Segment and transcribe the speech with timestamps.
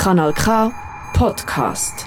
[0.00, 0.72] Kanal K
[1.12, 2.06] Podcast.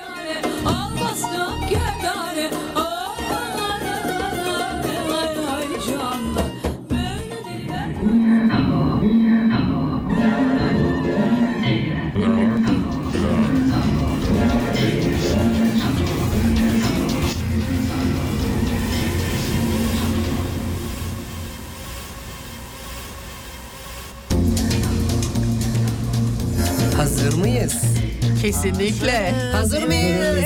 [28.81, 29.31] Kesinlikle.
[29.51, 30.45] Hazır mıyız?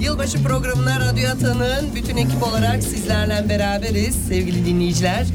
[0.00, 5.26] Yılbaşı programına Radyo Atan'ın bütün ekip olarak sizlerle beraberiz sevgili dinleyiciler.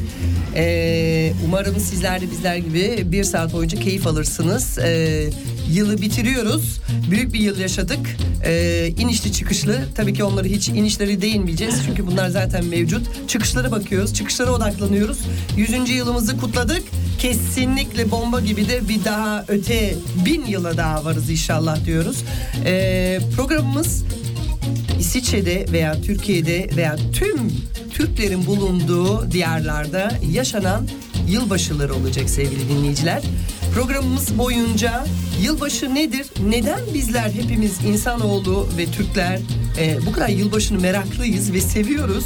[0.56, 4.78] Ee, umarım sizler de bizler gibi bir saat boyunca keyif alırsınız.
[4.78, 5.30] Ee,
[5.72, 6.82] yılı bitiriyoruz.
[7.12, 8.18] Büyük bir yıl yaşadık.
[8.46, 9.80] Ee, inişli çıkışlı.
[9.96, 11.76] Tabii ki onları hiç inişleri değinmeyeceğiz.
[11.86, 13.08] Çünkü bunlar zaten mevcut.
[13.28, 14.14] Çıkışlara bakıyoruz.
[14.14, 15.20] Çıkışlara odaklanıyoruz.
[15.58, 16.84] Yüzüncü yılımızı kutladık.
[17.18, 22.24] Kesinlikle bomba gibi de bir daha öte bin yıla daha varız inşallah diyoruz.
[22.66, 24.04] Ee, programımız
[25.00, 27.52] İsviçre'de veya Türkiye'de veya tüm
[27.94, 30.88] Türklerin bulunduğu diyarlarda yaşanan
[31.28, 33.22] yılbaşıları olacak sevgili dinleyiciler.
[33.74, 35.06] Programımız boyunca
[35.42, 36.28] yılbaşı nedir?
[36.50, 39.40] Neden bizler hepimiz insanoğlu ve Türkler
[39.78, 42.26] e, bu kadar yılbaşını meraklıyız ve seviyoruz?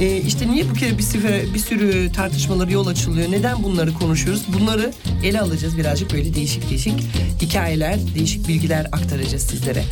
[0.00, 3.32] E, işte niye bu kere bir, sürü, bir sürü tartışmaları yol açılıyor?
[3.32, 4.42] Neden bunları konuşuyoruz?
[4.48, 4.92] Bunları
[5.24, 7.00] ele alacağız birazcık böyle değişik değişik
[7.42, 9.84] hikayeler, değişik bilgiler aktaracağız sizlere.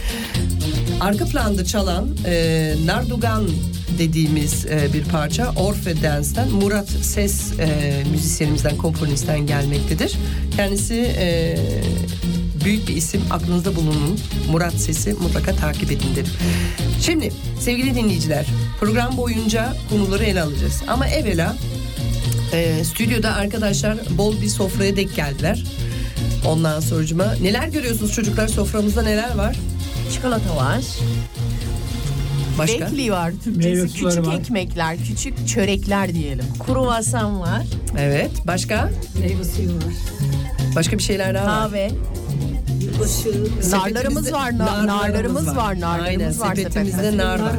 [1.00, 3.48] Arka planda çalan e, Nardugan
[3.98, 10.16] dediğimiz e, bir parça Orfe Dance'den Murat Ses e, müzisyenimizden, komponistten gelmektedir.
[10.56, 11.56] Kendisi e,
[12.66, 14.18] büyük bir isim aklınızda bulunun.
[14.50, 16.30] Murat Ses'i mutlaka takip edin derim.
[17.00, 18.46] Şimdi sevgili dinleyiciler
[18.80, 20.82] program boyunca konuları ele alacağız.
[20.88, 21.56] Ama evvela
[22.52, 25.64] e, stüdyoda arkadaşlar bol bir sofraya denk geldiler.
[26.46, 29.56] Ondan sonucuma neler görüyorsunuz çocuklar soframızda neler var?
[30.12, 30.84] Çikolata var.
[32.58, 32.78] Başka?
[32.78, 34.04] Renkli var Meyve Türkçesi.
[34.04, 34.34] Küçük var.
[34.34, 36.44] ekmekler, küçük çörekler diyelim.
[36.66, 37.62] Kruvasan var.
[37.98, 38.30] Evet.
[38.46, 38.90] Başka?
[39.20, 39.94] Meyve suyu var.
[40.77, 41.70] Başka bir şeyler daha var.
[41.70, 41.90] Kahve.
[43.05, 47.52] Sepetimizde Narlarımız var, na- narlarımız var, narlarımız Aynen, var sepetimizde nar var.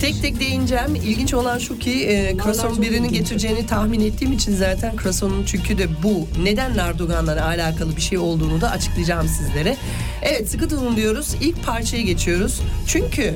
[0.00, 0.94] Tek tek değineceğim.
[0.94, 5.86] İlginç olan şu ki e, Krason birinin getireceğini tahmin ettiğim için zaten Krason'un çünkü de
[6.02, 9.76] bu neden Nardugan'la alakalı bir şey olduğunu da açıklayacağım sizlere.
[10.22, 11.34] Evet sıkı durun diyoruz.
[11.40, 12.60] İlk parçaya geçiyoruz.
[12.86, 13.34] Çünkü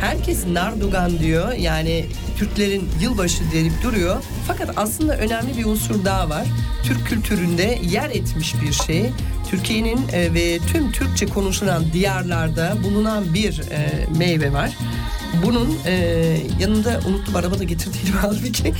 [0.00, 1.52] herkes Nardugan diyor.
[1.52, 2.06] Yani
[2.38, 4.16] Türklerin yılbaşı denip duruyor.
[4.46, 6.46] Fakat aslında önemli bir unsur daha var.
[6.84, 9.10] Türk kültüründe yer etmiş bir şey.
[9.50, 14.70] Türkiye'nin e, ve tüm Türkçe konuşulan diyarlarda bulunan bir e, meyve var.
[15.46, 15.92] Bunun e,
[16.60, 18.74] yanında unuttum arabada getirdiğim halbuki.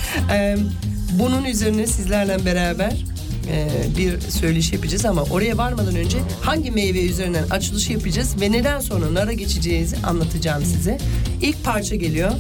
[1.19, 3.14] Bunun üzerine sizlerle beraber
[3.49, 3.69] e,
[3.99, 9.15] bir söyleşi yapacağız ama oraya varmadan önce hangi meyve üzerinden açılışı yapacağız ve neden sonra
[9.15, 10.99] nara geçeceğinizi anlatacağım size.
[11.43, 12.31] İlk parça geliyor.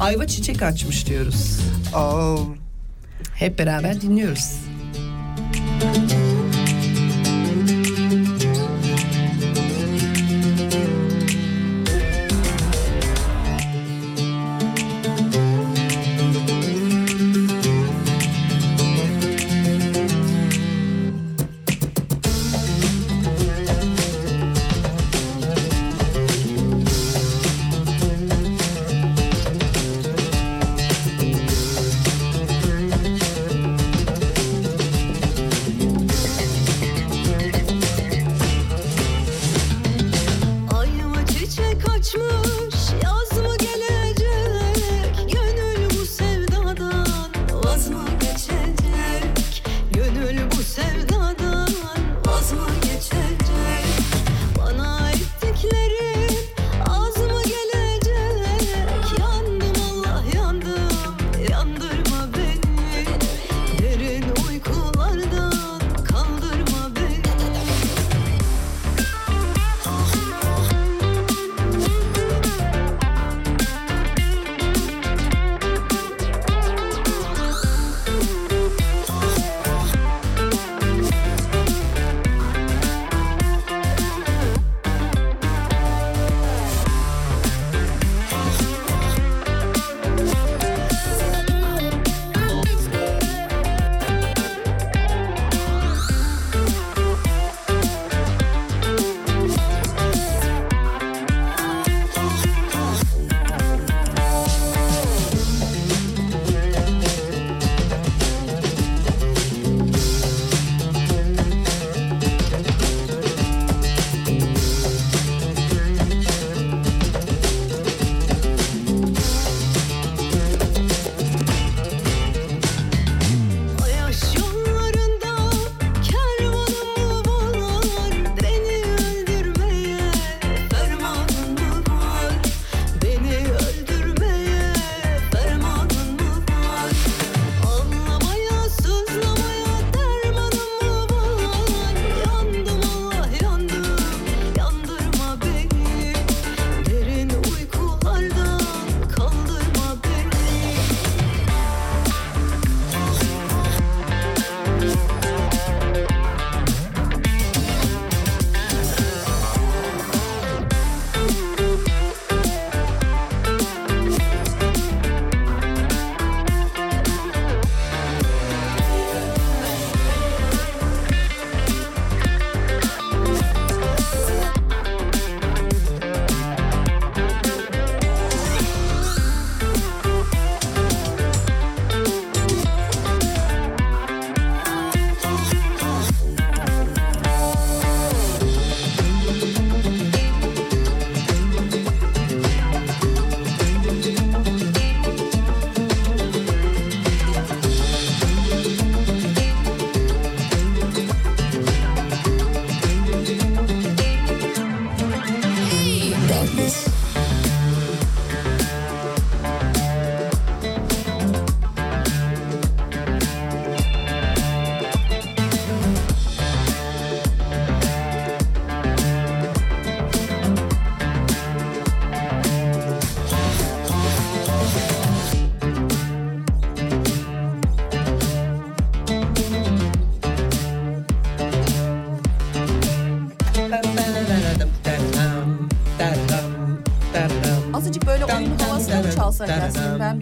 [0.00, 1.60] Ayva çiçek açmış diyoruz.
[3.34, 4.50] Hep beraber dinliyoruz.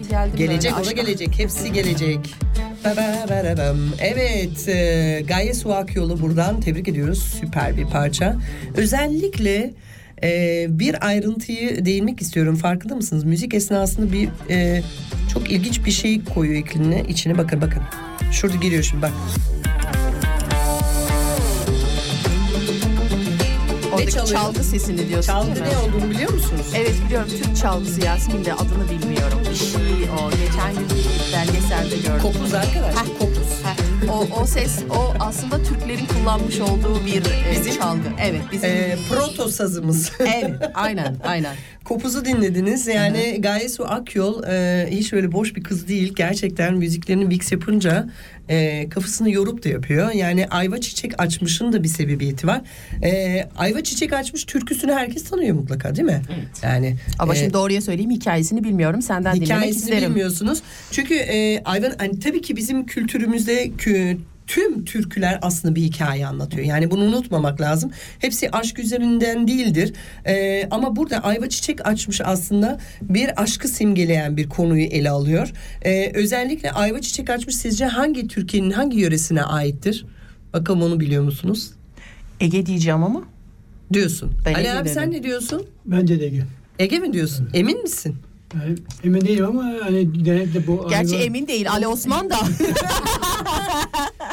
[0.04, 1.38] Bir geldim Gelecek o da gelecek.
[1.38, 2.34] Hepsi gelecek.
[4.00, 7.36] Evet, e, Gaye Su Akyol'u buradan tebrik ediyoruz.
[7.40, 8.36] Süper bir parça.
[8.76, 9.70] Özellikle
[10.22, 12.56] e, bir ayrıntıyı değinmek istiyorum.
[12.56, 13.24] Farkında mısınız?
[13.24, 14.82] Müzik esnasında bir e,
[15.34, 17.38] çok ilginç bir şey koyuyor ekline, içine.
[17.38, 17.82] Bakın bakın.
[18.32, 19.12] Şurada giriyor şimdi bak.
[24.02, 24.40] Oradaki çalıyor?
[24.40, 26.66] çalgı sesini diyorsun Çalgı ne olduğunu biliyor musunuz?
[26.74, 29.38] Evet biliyorum Türk çalgısı Yasemin de adını bilmiyorum.
[29.50, 32.22] Bir şey o geçen gün bir belgeselde gördüm.
[32.22, 33.04] Kopuz arkadaşlar.
[33.04, 33.18] Heh.
[33.18, 33.36] Kopuz.
[33.64, 33.76] Heh,
[34.10, 38.08] o, o ses o aslında Türklerin kullanmış olduğu bir e, Bizim- çalgı.
[38.22, 38.70] Evet bizim.
[38.70, 40.12] E, proto sazımız.
[40.20, 41.54] evet aynen aynen.
[41.84, 42.86] Kopuz'u dinlediniz.
[42.86, 46.12] Yani Gaye Su Akyol e, hiç öyle boş bir kız değil.
[46.16, 48.06] Gerçekten müziklerini mix yapınca
[48.48, 50.10] e, kafasını yorup da yapıyor.
[50.12, 52.60] Yani Ayva Çiçek Açmış'ın da bir sebebiyeti var.
[53.04, 56.22] E, Ayva Çiçek Açmış türküsünü herkes tanıyor mutlaka değil mi?
[56.36, 56.48] Evet.
[56.62, 59.02] Yani Ama e, şimdi doğruya söyleyeyim hikayesini bilmiyorum.
[59.02, 60.08] Senden dinlemek hikayesini isterim.
[60.10, 60.62] bilmiyorsunuz.
[60.90, 63.91] Çünkü e, Ayvan hani tabii ki bizim kültürümüzde kü-
[64.46, 66.66] tüm türküler aslında bir hikaye anlatıyor.
[66.66, 67.90] Yani bunu unutmamak lazım.
[68.18, 69.92] Hepsi aşk üzerinden değildir.
[70.26, 75.52] E, ama burada Ayva Çiçek açmış aslında bir aşkı simgeleyen bir konuyu ele alıyor.
[75.82, 80.06] E, özellikle Ayva Çiçek açmış sizce hangi Türkiye'nin hangi yöresine aittir?
[80.52, 81.70] Bakalım onu biliyor musunuz?
[82.40, 83.22] Ege diyeceğim ama.
[83.92, 84.32] Diyorsun.
[84.46, 85.18] Ben Ali Ege abi sen dedim.
[85.18, 85.66] ne diyorsun?
[85.84, 86.42] Bence de Ege.
[86.78, 87.48] Ege mi diyorsun?
[87.54, 88.16] Emin misin?
[88.54, 92.36] Yani emin değilim ama hani genellikle bu Gerçi ayva- emin değil Ali Osman da.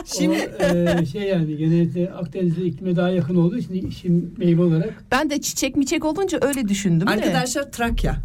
[0.06, 0.64] Şimdi o,
[1.02, 5.42] e, şey yani genellikle Akdeniz'de iklime daha yakın olduğu için şimdi meyve olarak ben de
[5.42, 7.12] çiçek miçek olunca öyle düşündüm de.
[7.12, 8.18] arkadaşlar Trakya.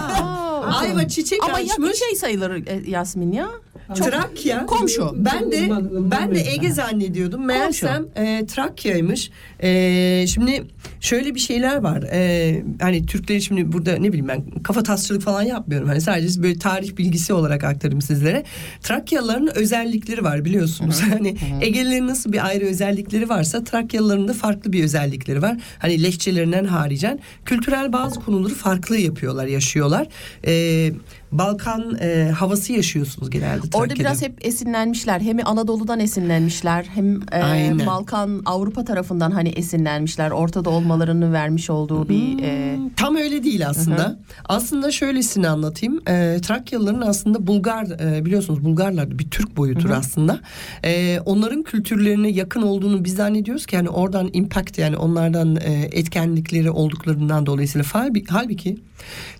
[0.00, 0.35] Aa,
[0.74, 1.98] Ayva çiçek Ama açmış.
[1.98, 3.48] şey sayılır e, Yasmin ya.
[3.94, 4.66] Trakya.
[4.66, 5.12] Komşu.
[5.16, 6.40] Ben de ben de.
[6.40, 7.46] Ege zannediyordum.
[7.46, 9.30] Meğersem e, Trakya'ymış.
[9.62, 10.64] E, şimdi
[11.00, 12.02] şöyle bir şeyler var.
[12.12, 15.88] E, hani Türkleri şimdi burada ne bileyim ben kafa tasçılık falan yapmıyorum.
[15.88, 18.44] Hani sadece böyle tarih bilgisi olarak aktarayım sizlere.
[18.82, 21.00] Trakyalıların özellikleri var biliyorsunuz.
[21.12, 25.56] Hani Egelilerin nasıl bir ayrı özellikleri varsa Trakyalıların da farklı bir özellikleri var.
[25.78, 30.06] Hani lehçelerinden haricen kültürel bazı konuları farklı yapıyorlar, yaşıyorlar.
[30.44, 31.00] E, えー
[31.32, 34.00] Balkan e, havası yaşıyorsunuz genelde Orada Trakya'da.
[34.00, 35.20] biraz hep esinlenmişler.
[35.20, 37.86] Hem Anadolu'dan esinlenmişler hem e, Aynen.
[37.86, 40.30] Balkan Avrupa tarafından hani esinlenmişler.
[40.30, 44.18] Ortada olmalarını vermiş olduğu bir e, Tam öyle değil aslında.
[44.44, 46.00] Aslında şöylesini anlatayım.
[46.08, 50.40] Ee, Trakyalıların aslında Bulgar e, biliyorsunuz Bulgarlar bir Türk boyutur aslında.
[50.84, 56.70] Ee, onların kültürlerine yakın olduğunu biz zannediyoruz ki yani oradan impact yani onlardan e, etkenlikleri
[56.70, 57.84] olduklarından dolayısıyla
[58.28, 58.76] halbuki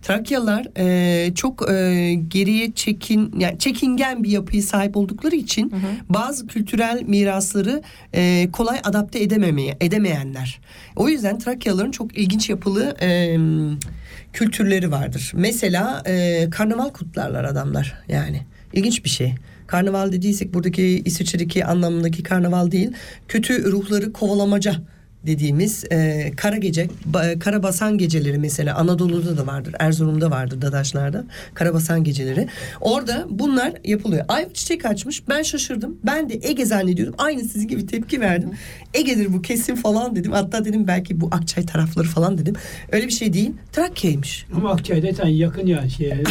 [0.03, 1.75] Trakyalılar e, çok e,
[2.29, 5.73] geriye çekin yani çekingen bir yapıyı sahip oldukları için
[6.09, 7.83] bazı kültürel mirasları
[8.15, 10.61] e, kolay adapte edememeye edemeyenler.
[10.97, 13.37] O yüzden Trakyalıların çok ilginç yapılı e,
[14.33, 15.33] kültürleri vardır.
[15.35, 19.35] Mesela e, karnaval kutlarlar adamlar yani ilginç bir şey.
[19.67, 22.93] Karnaval dediysek buradaki İsviçre'deki anlamındaki karnaval değil.
[23.29, 24.77] Kötü ruhları kovalamaca
[25.27, 31.25] dediğimiz e, kara gece, ba- kara basan geceleri mesela Anadolu'da da vardır, Erzurum'da vardır, Dadaşlar'da
[31.55, 32.49] kara basan geceleri.
[32.81, 34.25] Orada bunlar yapılıyor.
[34.29, 35.99] Ay çiçek açmış, ben şaşırdım.
[36.07, 37.15] Ben de Ege zannediyordum.
[37.19, 38.51] Aynı sizin gibi tepki verdim.
[38.95, 40.33] Ege'dir bu kesin falan dedim.
[40.33, 42.55] Hatta dedim belki bu Akçay tarafları falan dedim.
[42.93, 43.53] Öyle bir şey değil.
[43.73, 44.47] Trakya'ymış.
[44.57, 46.09] ama Akçay'da zaten yakın yani şeye.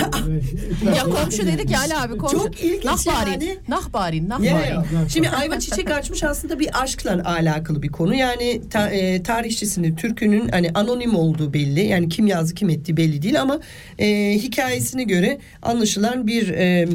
[0.97, 2.37] ya komşu dedik ya Ali abi komşu.
[2.37, 3.57] Çok ilginç Nahbari, yani.
[3.67, 4.45] Nahbari, Nahbari.
[4.45, 4.75] Yeah.
[4.75, 5.09] Nahbari.
[5.09, 8.15] Şimdi ayva çiçek açmış aslında bir aşkla alakalı bir konu.
[8.15, 11.85] Yani ta, e, tarihçisinde türkünün hani anonim olduğu belli.
[11.85, 13.59] Yani kim yazdı kim ettiği belli değil ama
[13.99, 16.87] e, hikayesine göre anlaşılan bir e,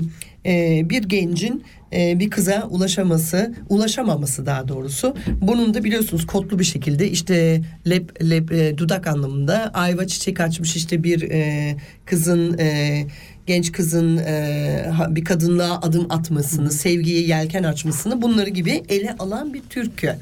[0.47, 5.17] e, bir gencin e, bir kıza ulaşaması, ulaşamaması daha doğrusu.
[5.41, 10.77] Bunun da biliyorsunuz kodlu bir şekilde işte lep lep e, dudak anlamında ayva çiçek açmış
[10.77, 13.07] işte bir e, kızın e,
[13.51, 19.63] genç kızın e, bir kadınlığa adım atmasını, sevgiye yelken açmasını bunları gibi ele alan bir
[19.63, 20.17] türkü.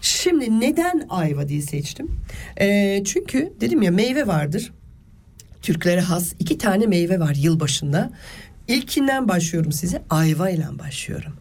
[0.00, 2.10] Şimdi neden ayva diye seçtim?
[2.60, 4.72] E, çünkü dedim ya meyve vardır.
[5.62, 8.10] Türklere has iki tane meyve var yılbaşında.
[8.68, 10.02] İlkinden başlıyorum size.
[10.10, 11.32] Ayva ile başlıyorum.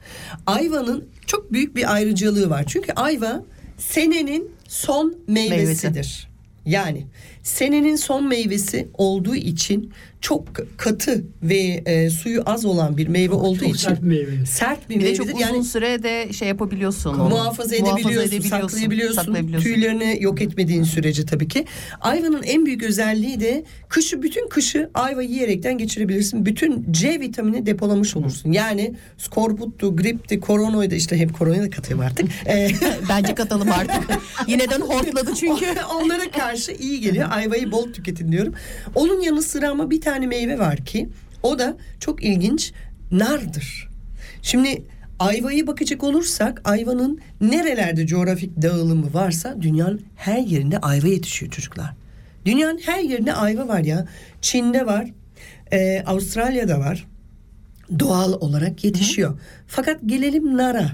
[0.46, 2.63] Ayvanın çok büyük bir ayrıcalığı var.
[2.67, 3.44] Çünkü ayva
[3.77, 6.27] senenin son meyvesidir.
[6.65, 7.06] Yani
[7.51, 10.44] senenin son meyvesi olduğu için çok
[10.77, 14.46] katı ve e, suyu az olan bir meyve olduğu çok için sert bir meyve.
[14.46, 15.18] sert bir Bir de meyvedir.
[15.18, 17.13] çok uzun yani sürede şey yapabiliyorsun.
[17.20, 17.30] onu.
[17.30, 19.63] muhafaza edebiliyorsun, saklayabiliyorsun, saklayabiliyorsun.
[19.70, 21.66] tüylerini yok etmediğin sürece tabii ki.
[22.01, 26.46] Ayvanın en büyük özelliği de kışı bütün kışı ayva yiyerekten geçirebilirsin.
[26.46, 28.51] Bütün C vitamini depolamış olursun.
[28.51, 32.25] Yani skorbuttu, gripti, koronaydı işte hep koronayı da katayım artık.
[33.10, 34.20] Bence katalım artık.
[34.48, 35.66] Yineden hortladı çünkü.
[36.01, 37.30] Onlara karşı iyi geliyor.
[37.38, 38.53] Ayvayı bol tüketin diyorum.
[38.96, 41.10] Onun yanı sıra ama bir tane meyve var ki
[41.44, 42.74] o da çok ilginç
[43.12, 43.89] nardır.
[44.41, 44.84] Şimdi
[45.20, 51.94] ayvayı bakacak olursak ayvanın nerelerde coğrafik dağılımı varsa dünyanın her yerinde ayva yetişiyor çocuklar.
[52.46, 54.08] Dünyanın her yerinde ayva var ya.
[54.41, 55.12] Çin'de var,
[55.72, 57.08] e, Avustralya'da var.
[58.00, 59.39] Doğal olarak yetişiyor.
[59.67, 60.91] Fakat gelelim nara.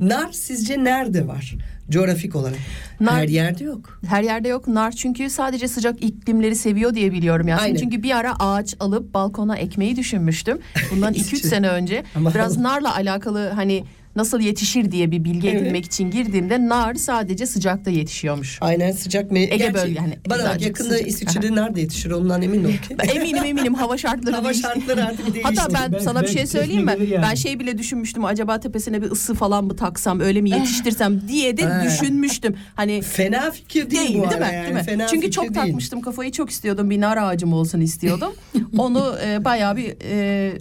[0.00, 1.54] Nar sizce nerede var?
[1.92, 2.56] Coğrafik olarak.
[3.00, 3.98] Nar- Her yerde yok.
[4.06, 7.46] Her yerde yok nar çünkü sadece sıcak iklimleri seviyor diye biliyorum.
[7.60, 7.76] Aynen.
[7.76, 10.58] Çünkü bir ara ağaç alıp balkona ekmeyi düşünmüştüm.
[10.90, 12.02] Bundan 2-3 sene önce.
[12.14, 13.84] Ama- Biraz narla alakalı hani
[14.16, 15.62] nasıl yetişir diye bir bilgi Evet.
[15.62, 18.58] edinmek için girdiğimde nar sadece sıcakta yetişiyormuş.
[18.60, 19.38] Aynen sıcak mı?
[19.38, 21.08] Ege bölge yani, Bana bak yakında sıcak.
[21.08, 22.96] İsviçre'de nerede yetişir ondan emin ol ki.
[23.14, 24.62] eminim eminim hava şartları Hava değişti.
[24.62, 25.42] şartları artık değişti.
[25.54, 26.96] Hatta ben, Ben- sana bir ben şey söyleyeyim mi?
[27.10, 27.22] yani.
[27.30, 31.56] Ben şey bile düşünmüştüm acaba tepesine bir ısı falan mı taksam öyle mi yetiştirsem diye
[31.56, 32.54] de düşünmüştüm.
[32.74, 34.46] Hani Fena fikir değil, Değil bu değil mi?
[34.54, 34.62] yani.
[34.64, 34.82] Değil mi?
[34.82, 35.54] Fena Çünkü fikir çok değil.
[35.66, 38.32] takmıştım kafayı çok istiyordum bir nar ağacım olsun istiyordum.
[38.78, 40.52] Onu e, bayağı bir e,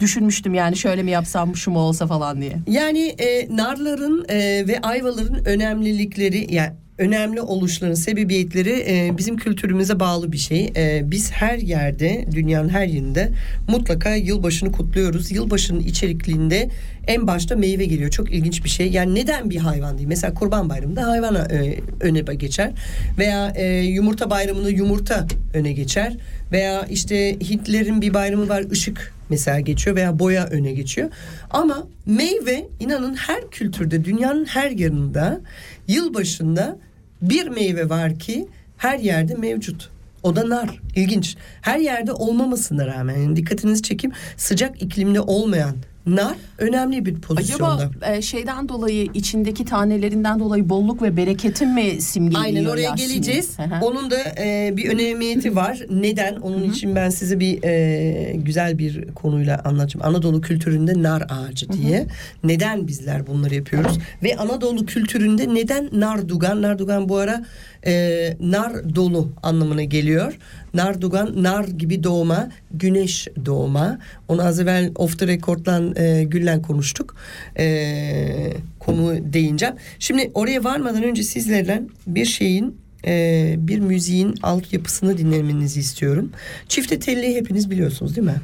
[0.00, 2.56] düşünmüştüm yani şöyle mi yapsam şu mu olsa falan diye.
[2.68, 10.32] Yani e, narların e, ve ayvaların önemlilikleri yani önemli oluşların sebebiyetleri e, bizim kültürümüze bağlı
[10.32, 10.72] bir şey.
[10.76, 13.30] E, biz her yerde dünyanın her yerinde
[13.68, 15.32] mutlaka yılbaşını kutluyoruz.
[15.32, 16.68] Yılbaşının içerikliğinde
[17.06, 18.10] en başta meyve geliyor.
[18.10, 18.90] Çok ilginç bir şey.
[18.90, 20.08] Yani neden bir hayvan değil?
[20.08, 22.72] Mesela Kurban Bayramı'nda hayvana e, öne geçer
[23.18, 26.16] veya e, yumurta bayramında yumurta öne geçer
[26.52, 31.10] veya işte Hintlerin bir bayramı var ışık mesela geçiyor veya boya öne geçiyor.
[31.50, 35.40] Ama meyve inanın her kültürde dünyanın her yanında
[35.88, 36.78] yılbaşında
[37.22, 39.90] bir meyve var ki her yerde mevcut.
[40.22, 40.80] O da nar.
[40.96, 41.36] İlginç.
[41.62, 47.74] Her yerde olmamasına rağmen yani dikkatinizi çekeyim sıcak iklimde olmayan nar önemli bir pozisyonda.
[47.74, 52.44] Acaba e, şeyden dolayı içindeki tanelerinden dolayı bolluk ve bereketin mi simgeliyor?
[52.44, 53.12] Aynen oraya Yasemin?
[53.12, 53.56] geleceğiz.
[53.82, 55.80] Onun da e, bir önemiyeti var.
[55.90, 56.36] Neden?
[56.36, 60.06] Onun için ben size bir e, güzel bir konuyla anlatacağım.
[60.06, 62.06] Anadolu kültüründe nar ağacı diye.
[62.44, 63.98] Neden bizler bunları yapıyoruz?
[64.22, 66.62] Ve Anadolu kültüründe neden nardugan?
[66.62, 67.44] Nardugan bu ara
[67.86, 70.38] e, nar dolu anlamına geliyor.
[70.74, 73.98] Nardugan nar gibi doğma, güneş doğma.
[74.28, 77.16] Onu az evvel off the record'dan e, Güllen konuştuk.
[77.58, 79.74] E, konu değineceğim.
[79.98, 82.76] Şimdi oraya varmadan önce sizlerden bir şeyin
[83.06, 86.30] e, bir müziğin altyapısını dinlemenizi istiyorum.
[86.68, 88.40] Çifte telli hepiniz biliyorsunuz değil mi?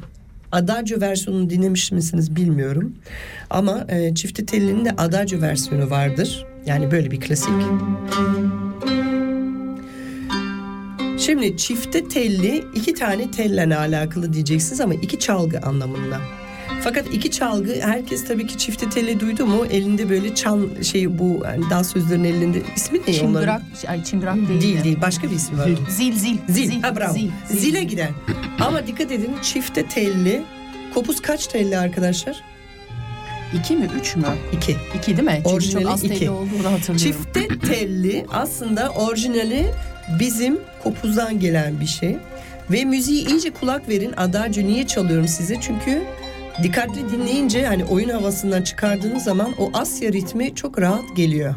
[0.51, 2.95] Adagio versiyonunu dinlemiş misiniz bilmiyorum.
[3.49, 6.45] Ama e, çifte tellinin de Adagio versiyonu vardır.
[6.65, 7.53] Yani böyle bir klasik.
[11.25, 16.21] Şimdi çifte telli iki tane telle alakalı diyeceksiniz ama iki çalgı anlamında.
[16.83, 21.41] Fakat iki çalgı herkes tabii ki çifte telli duydu mu elinde böyle çan şey bu
[21.45, 23.13] yani dans sözlerinin elinde ismi ne onların?
[23.13, 24.61] Çıngırak, ay çıngırak değil.
[24.61, 24.83] Değil de.
[24.83, 25.67] değil başka bir ismi var.
[25.67, 25.77] Zil.
[25.89, 26.37] Zil zil.
[26.49, 26.81] Zil.
[26.81, 27.13] ha bravo.
[27.13, 27.57] Zil, zil.
[27.59, 28.09] Zile gider.
[28.59, 30.43] Ama dikkat edin çifte telli.
[30.93, 32.43] Kopuz kaç telli arkadaşlar?
[33.59, 34.25] İki mi üç mü?
[34.53, 34.75] İki.
[34.97, 35.33] İki değil mi?
[35.37, 36.19] Çünkü Orijinali çok az iki.
[36.19, 36.97] telli olduğunu hatırlıyorum.
[36.97, 39.65] Çifte telli aslında orijinali
[40.19, 42.17] bizim kopuzdan gelen bir şey.
[42.71, 44.13] Ve müziği iyice kulak verin.
[44.17, 45.55] Adagio niye çalıyorum size?
[45.61, 46.01] Çünkü
[46.63, 51.55] dikkatli dinleyince hani oyun havasından çıkardığınız zaman o Asya ritmi çok rahat geliyor.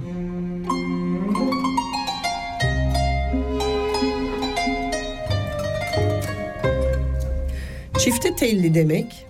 [7.99, 9.27] Çifte telli demek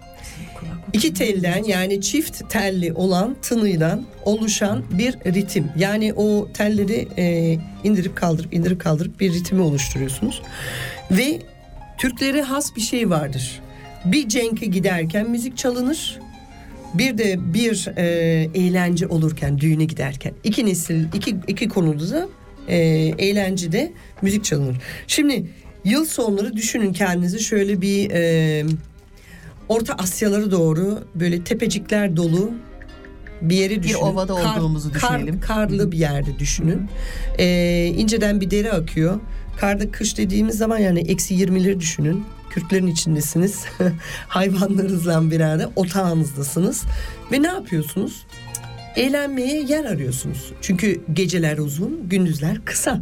[0.94, 5.68] İki telden yani çift telli olan tınıyla oluşan bir ritim.
[5.78, 10.42] Yani o telleri e, indirip kaldırıp indirip kaldırıp bir ritmi oluşturuyorsunuz.
[11.10, 11.42] Ve
[11.98, 13.60] Türklere has bir şey vardır.
[14.04, 16.18] Bir cenke giderken müzik çalınır.
[16.94, 18.04] Bir de bir e,
[18.54, 20.32] eğlence olurken, düğüne giderken.
[20.44, 22.28] iki nesil, iki, iki konuda da
[22.68, 22.76] e,
[23.18, 24.76] eğlencede müzik çalınır.
[25.06, 25.46] Şimdi
[25.84, 28.10] yıl sonları düşünün kendinizi şöyle bir...
[28.10, 28.64] E,
[29.68, 32.50] Orta Asyaları doğru böyle tepecikler dolu
[33.42, 33.98] bir yeri düşünün.
[33.98, 35.40] ovada olduğumuzu düşünelim.
[35.40, 36.88] karlı bir yerde düşünün.
[37.38, 39.20] Ee, inceden bir deri akıyor.
[39.56, 42.24] Karda kış dediğimiz zaman yani eksi 20'leri düşünün.
[42.50, 43.64] Kürklerin içindesiniz.
[44.28, 46.82] Hayvanlarınızla beraber otağınızdasınız.
[47.32, 48.26] Ve ne yapıyorsunuz?
[48.96, 50.52] Eğlenmeye yer arıyorsunuz.
[50.60, 53.00] Çünkü geceler uzun, gündüzler kısa.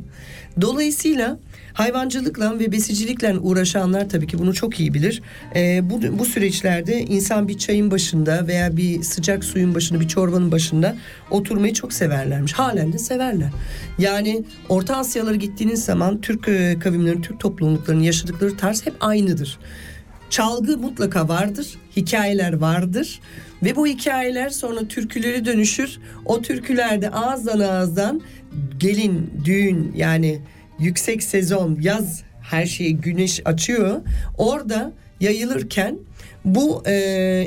[0.61, 1.38] Dolayısıyla
[1.75, 5.23] hayvancılıkla ve besicilikle uğraşanlar tabii ki bunu çok iyi bilir.
[5.56, 10.52] Ee, bu, bu süreçlerde insan bir çayın başında veya bir sıcak suyun başında, bir çorbanın
[10.52, 10.97] başında
[11.30, 12.52] oturmayı çok severlermiş.
[12.52, 13.50] Halen de severler.
[13.99, 19.58] Yani Orta Asyalara gittiğiniz zaman Türk e, kavimlerinin, Türk topluluklarının yaşadıkları tarz hep aynıdır.
[20.30, 23.21] Çalgı mutlaka vardır, hikayeler vardır
[23.63, 25.99] ve bu hikayeler sonra türkülere dönüşür.
[26.25, 28.21] O türkülerde ağızdan ağızdan
[28.78, 30.41] gelin, düğün yani
[30.78, 34.00] yüksek sezon, yaz her şeyi güneş açıyor.
[34.39, 35.99] Orada yayılırken
[36.45, 36.93] bu e,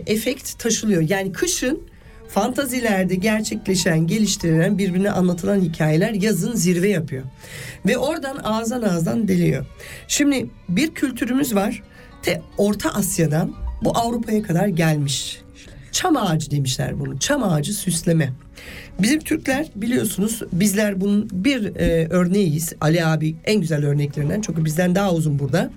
[0.07, 1.09] efekt taşılıyor.
[1.09, 1.81] Yani kışın
[2.27, 7.23] fantazilerde gerçekleşen, geliştirilen, birbirine anlatılan hikayeler yazın zirve yapıyor.
[7.85, 9.65] Ve oradan ağızdan ağızdan deliyor.
[10.07, 11.83] Şimdi bir kültürümüz var.
[12.23, 15.44] Te Orta Asya'dan bu Avrupa'ya kadar gelmiş.
[15.95, 17.19] Çam ağacı demişler bunu.
[17.19, 18.33] Çam ağacı süsleme.
[18.99, 22.73] Bizim Türkler biliyorsunuz bizler bunun bir e, örneğiyiz.
[22.81, 24.41] Ali abi en güzel örneklerinden.
[24.41, 25.71] Çünkü bizden daha uzun burada.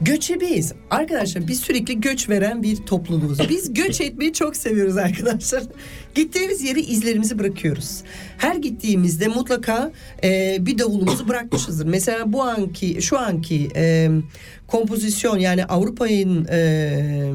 [0.00, 0.72] Göçebeyiz.
[0.90, 3.48] Arkadaşlar biz sürekli göç veren bir topluluğuz.
[3.48, 5.62] Biz göç etmeyi çok seviyoruz arkadaşlar.
[6.14, 8.02] Gittiğimiz yeri izlerimizi bırakıyoruz.
[8.38, 9.92] Her gittiğimizde mutlaka
[10.24, 11.86] e, bir davulumuzu bırakmışızdır.
[11.86, 14.10] Mesela bu anki şu anki e,
[14.66, 17.32] kompozisyon yani Avrupa'nın e,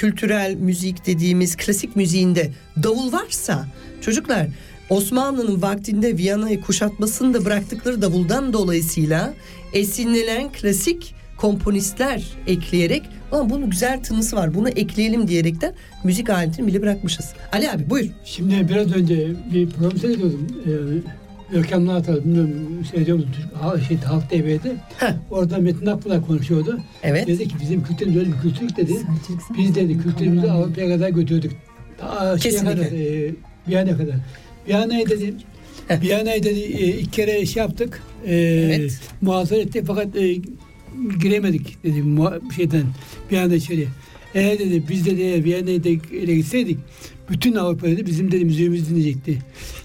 [0.00, 2.50] kültürel müzik dediğimiz klasik müziğinde
[2.82, 3.66] davul varsa
[4.00, 4.46] çocuklar
[4.90, 9.34] Osmanlı'nın vaktinde Viyana'yı kuşatmasını da bıraktıkları davuldan dolayısıyla
[9.72, 16.82] esinlenen klasik komponistler ekleyerek ama bunun güzel tınısı var bunu ekleyelim diyerekten müzik aletini bile
[16.82, 17.32] bırakmışız.
[17.52, 18.10] Ali abi buyur.
[18.24, 20.46] Şimdi biraz önce bir program seyrediyordum.
[20.66, 20.70] Ee,
[21.52, 22.50] Görkem Nağatal, bilmiyorum.
[23.32, 24.76] Türk, şey, Halk TV'de.
[25.30, 26.78] Orada Metin Akpınar konuşuyordu.
[27.02, 27.26] Evet.
[27.26, 28.92] Dedi ki bizim kültürümüz öyle bir kültür dedi.
[29.58, 31.52] Biz dedi kültürümüzü Avrupa'ya kadar götürdük.
[31.98, 32.70] Ta Kesinlikle.
[32.74, 33.30] kadar, e,
[33.68, 34.14] Viyana'ya kadar.
[34.68, 35.34] Viyana'yı dedi,
[35.88, 36.00] Heh.
[36.02, 38.02] Viyana'yı dedi e, ilk kere şey yaptık.
[38.26, 39.00] E, Evet.
[39.20, 40.34] Muhasara ettik fakat e,
[41.22, 42.84] giremedik dedi muha- şeyden
[43.32, 43.86] Viyana içeri.
[44.34, 45.44] Eğer dedi biz dedi
[45.84, 46.78] da ele gitseydik
[47.30, 49.38] bütün Avrupa dedi bizim dedi müziğimizi dinleyecekti.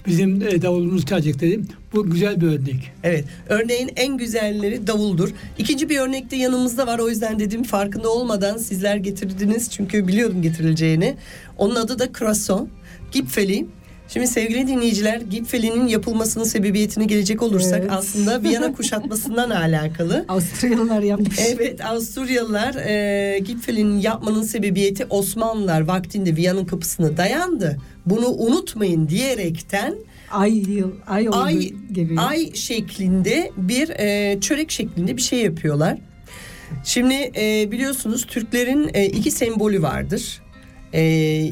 [0.06, 1.68] Bizim e, davulumuz çalacak dedim.
[1.92, 2.92] Bu güzel bir örnek.
[3.02, 3.24] Evet.
[3.48, 5.30] Örneğin en güzelleri davuldur.
[5.58, 6.98] İkinci bir örnek de yanımızda var.
[6.98, 9.70] O yüzden dedim farkında olmadan sizler getirdiniz.
[9.70, 11.16] Çünkü biliyordum getirileceğini.
[11.58, 12.68] Onun adı da Croissant.
[13.12, 13.66] Gipfeli.
[14.08, 17.90] Şimdi sevgili dinleyiciler Gipfeli'nin yapılmasının sebebiyetine gelecek olursak Evet.
[17.92, 20.24] aslında Viyana kuşatmasından alakalı.
[20.28, 21.38] Avstralyalılar yapmış.
[21.48, 27.76] Evet Avusturyalılar e, Gipfel'in yapmanın sebebiyeti Osmanlılar vaktinde Viyana'nın kapısına dayandı.
[28.06, 29.94] Bunu unutmayın diyerekten
[30.30, 32.20] Ay yıl, ay oldu ay gibi.
[32.20, 35.98] ay şeklinde bir e, çörek şeklinde bir şey yapıyorlar.
[36.84, 40.42] Şimdi e, biliyorsunuz Türklerin e, iki sembolü vardır.
[40.96, 41.02] E,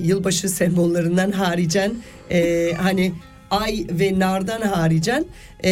[0.05, 1.93] yılbaşı sembollerinden haricen
[2.31, 3.13] e, hani
[3.51, 5.25] ay ve nardan haricen
[5.65, 5.71] e,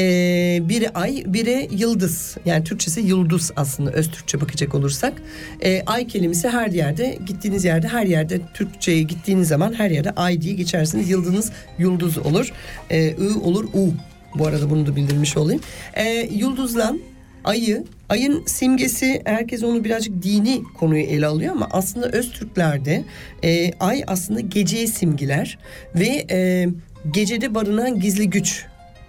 [0.63, 2.37] biri ay biri yıldız.
[2.45, 5.23] Yani Türkçesi yıldız aslında öz Türkçe bakacak olursak.
[5.65, 10.41] E, ay kelimesi her yerde gittiğiniz yerde her yerde Türkçe'ye gittiğiniz zaman her yerde ay
[10.41, 11.11] diye geçersiniz.
[11.11, 12.53] Yıldızınız yıldız olur.
[12.91, 13.95] E, ı olur u.
[14.35, 15.61] Bu arada bunu da bildirmiş olayım.
[15.95, 17.01] E, yıldızlan
[17.45, 23.05] ayı ayın simgesi herkes onu birazcık dini konuyu ele alıyor ama aslında Öztürklerde
[23.45, 25.59] e, ay aslında geceye simgiler
[25.95, 26.69] ve e,
[27.11, 28.65] gecede barınan gizli güç.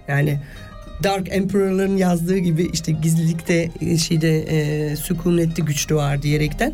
[0.07, 0.39] Yani
[1.03, 6.73] Dark Emperor'ların yazdığı gibi işte gizlilikte e, şeyde e, sükunette güç doğar diyerekten.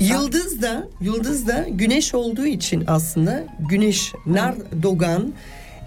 [0.00, 5.32] Yıldız da yıldız da güneş olduğu için aslında güneş nar dogan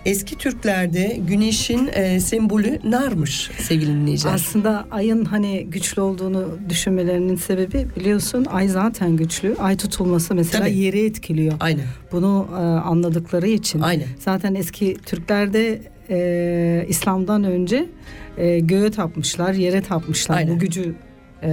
[0.05, 4.33] eski Türklerde güneşin e, sembolü narmış sevgili dinleyiciler.
[4.33, 9.55] Aslında ayın hani güçlü olduğunu düşünmelerinin sebebi biliyorsun ay zaten güçlü.
[9.59, 10.77] Ay tutulması mesela Tabii.
[10.77, 11.53] yeri etkiliyor.
[11.59, 11.85] Aynen.
[12.11, 13.81] Bunu e, anladıkları için.
[13.81, 14.07] Aynen.
[14.19, 17.89] Zaten eski Türklerde e, İslam'dan önce
[18.37, 20.37] e, göğe tapmışlar, yere tapmışlar.
[20.37, 20.55] Aynen.
[20.55, 20.95] Bu gücü
[21.43, 21.49] e,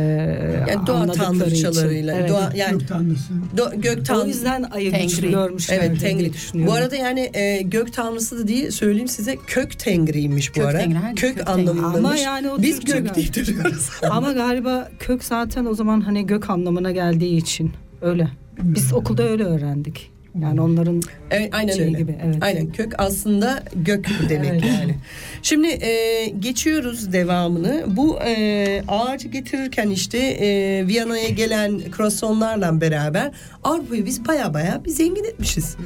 [0.68, 2.14] Yani doğa tanrıçalarıyla.
[2.18, 2.30] Evet.
[2.30, 3.32] doğa yani Gök tanrısı.
[3.56, 5.06] do, gök O tanrı yüzden ayı Tengri.
[5.06, 6.32] güçlü görmüşler Evet Tengri.
[6.32, 6.74] düşünüyorum.
[6.74, 10.78] Bu arada yani e, gök tanrısı da değil söyleyeyim size kök Tengriymiş bu Kök ara.
[10.78, 11.50] Tengri, kök, kök Tengri.
[11.52, 11.96] anlamındamış.
[11.98, 13.88] Ama yani o Biz Türkçe gök diye duruyoruz.
[14.10, 17.72] Ama galiba kök zaten o zaman hani gök anlamına geldiği için
[18.02, 18.28] öyle.
[18.62, 20.10] Biz okulda öyle öğrendik.
[20.42, 21.98] Yani onların Evet aynen Şey öyle.
[21.98, 22.36] gibi, evet.
[22.40, 24.64] Aynen kök aslında gök demek Evet.
[24.64, 24.94] yani.
[25.42, 27.84] Şimdi e, geçiyoruz devamını.
[27.86, 33.30] Bu e, ağacı getirirken işte e, Viyana'ya gelen croissantlarla beraber
[33.64, 35.76] Avrupa'yı biz baya baya bir zengin etmişiz.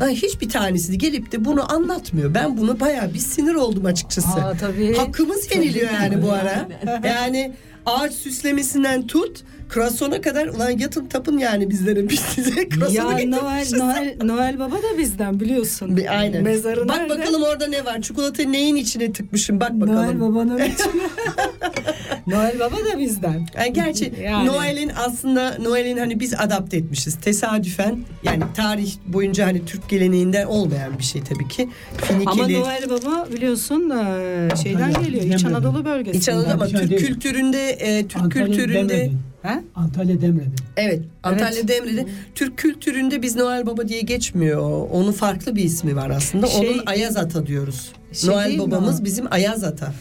[0.00, 2.34] Lan hiçbir tanesi de gelip de bunu anlatmıyor.
[2.34, 4.28] Ben bunu baya bir sinir oldum açıkçası.
[4.44, 4.96] Aa, tabii.
[4.96, 6.68] Hakkımız yeniliyor yani bu ara.
[7.04, 7.52] Yani
[7.90, 9.42] ağaç süslemesinden tut
[9.74, 13.66] Croissant'a kadar ulan yatın tapın yani bizlere biz size ya croissant'ı Noel.
[13.72, 15.96] Noel, Noel Baba da bizden biliyorsun.
[15.96, 16.42] Bir- Aynen.
[16.42, 17.18] Mezarı Bak nerede?
[17.18, 18.02] bakalım orada ne var.
[18.02, 19.96] Çikolata neyin içine tıkmışım bak bakalım.
[19.96, 21.02] Noel Baba'nın içine.
[22.30, 23.46] Noel Baba da bizden.
[23.58, 24.46] Yani gerçi Yani.
[24.48, 27.14] Noel'in aslında Noel'in hani biz adapte etmişiz.
[27.20, 31.68] Tesadüfen yani tarih boyunca hani Türk geleneğinden olmayan bir şey tabii ki.
[32.10, 32.60] Ama Finikeli.
[32.60, 35.34] Noel Baba biliyorsun e, şeyden Antalya, geliyor.
[35.38, 35.44] İç.
[35.44, 36.18] Anadolu bölgesinden.
[36.18, 37.06] İç Anadolu ama Türk değil.
[37.06, 39.18] kültüründe e, Türk Antalya kültüründe Demre'den.
[39.42, 39.60] He?
[39.74, 40.52] Antalya Demre'den.
[40.76, 44.88] evet Antalya Demre'de Türk kültüründe biz Noel Baba diye geçmiyor.
[44.92, 46.46] Onun farklı bir ismi var aslında.
[46.46, 47.92] Şey- Onun Ayaz Ata diyoruz.
[48.12, 49.04] Şey Noel mi babamız o?
[49.04, 49.92] bizim Ayaz Ata.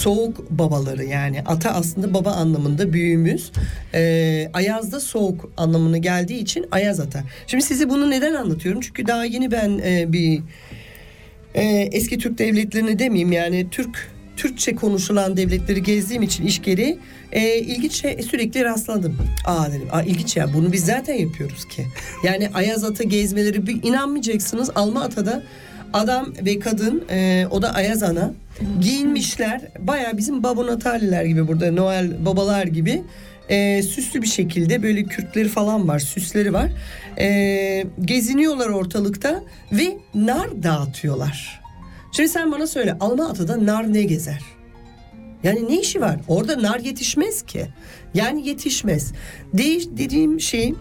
[0.00, 3.52] Soğuk babaları yani ata aslında baba anlamında büyüğümüz.
[3.94, 7.24] Ee, Ayaz da soğuk anlamına geldiği için Ayaz ata.
[7.46, 8.80] Şimdi size bunu neden anlatıyorum?
[8.80, 10.40] Çünkü daha yeni ben e, bir
[11.54, 16.98] e, eski Türk devletlerini demeyeyim yani Türk Türkçe konuşulan devletleri gezdiğim için iş gereği
[17.32, 19.16] e, ilginç şey sürekli rastladım.
[19.46, 21.86] Aa dedim aa, ilginç ya bunu biz zaten yapıyoruz ki.
[22.24, 25.42] Yani Ayaz Ata gezmeleri bir inanmayacaksınız Alma Ata'da
[25.92, 28.32] adam ve kadın e, o da Ayaz Ana
[28.80, 33.02] giyinmişler baya bizim Babo Nataliler gibi burada Noel babalar gibi
[33.48, 36.70] e, süslü bir şekilde böyle kürkleri falan var süsleri var
[37.18, 41.60] E, geziniyorlar ortalıkta ve nar dağıtıyorlar.
[42.12, 44.40] Şimdi sen bana söyle Alma Ata'da nar ne gezer?
[45.42, 46.16] Yani ne işi var?
[46.28, 47.66] Orada nar yetişmez ki.
[48.14, 49.12] Yani yetişmez.
[49.54, 50.74] Değiş dediğim şey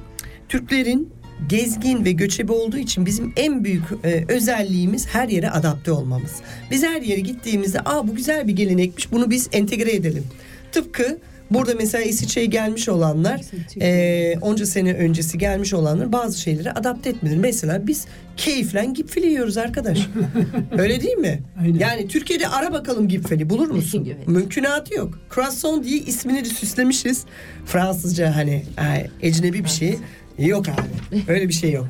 [0.50, 1.14] Türklerin
[1.48, 6.32] gezgin ve göçebe olduğu için bizim en büyük e, özelliğimiz her yere adapte olmamız.
[6.72, 10.24] Biz her yere gittiğimizde aa bu güzel bir gelenekmiş bunu biz entegre edelim.
[10.72, 11.18] Tıpkı
[11.52, 13.42] burada mesela İsviçre'ye gelmiş olanlar
[13.82, 17.36] e, onca sene öncesi gelmiş olanlar bazı şeyleri adapte etmedi.
[17.36, 18.06] Mesela biz
[18.38, 20.00] keyifle gipfili yiyoruz arkadaş.
[20.78, 21.42] Öyle değil mi?
[21.62, 21.80] Aynen.
[21.80, 24.10] Yani Türkiye'de ara bakalım gipfeli bulur musun?
[24.16, 24.28] Evet.
[24.28, 25.20] Mümkünatı yok.
[25.36, 27.24] Croissant diye ismini de süslemişiz.
[27.66, 29.98] Fransızca hani ay, ecnebi bir şey.
[30.40, 31.24] Yok abi.
[31.28, 31.88] Öyle bir şey yok.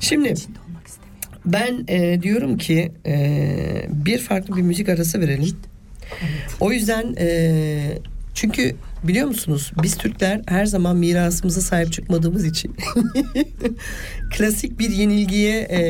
[0.00, 0.34] Şimdi
[1.44, 5.56] ben e, diyorum ki e, bir farklı bir müzik arası verelim.
[6.60, 7.98] O yüzden e,
[8.34, 12.76] çünkü biliyor musunuz biz Türkler her zaman mirasımıza sahip çıkmadığımız için
[14.36, 15.80] klasik bir yenilgiye e,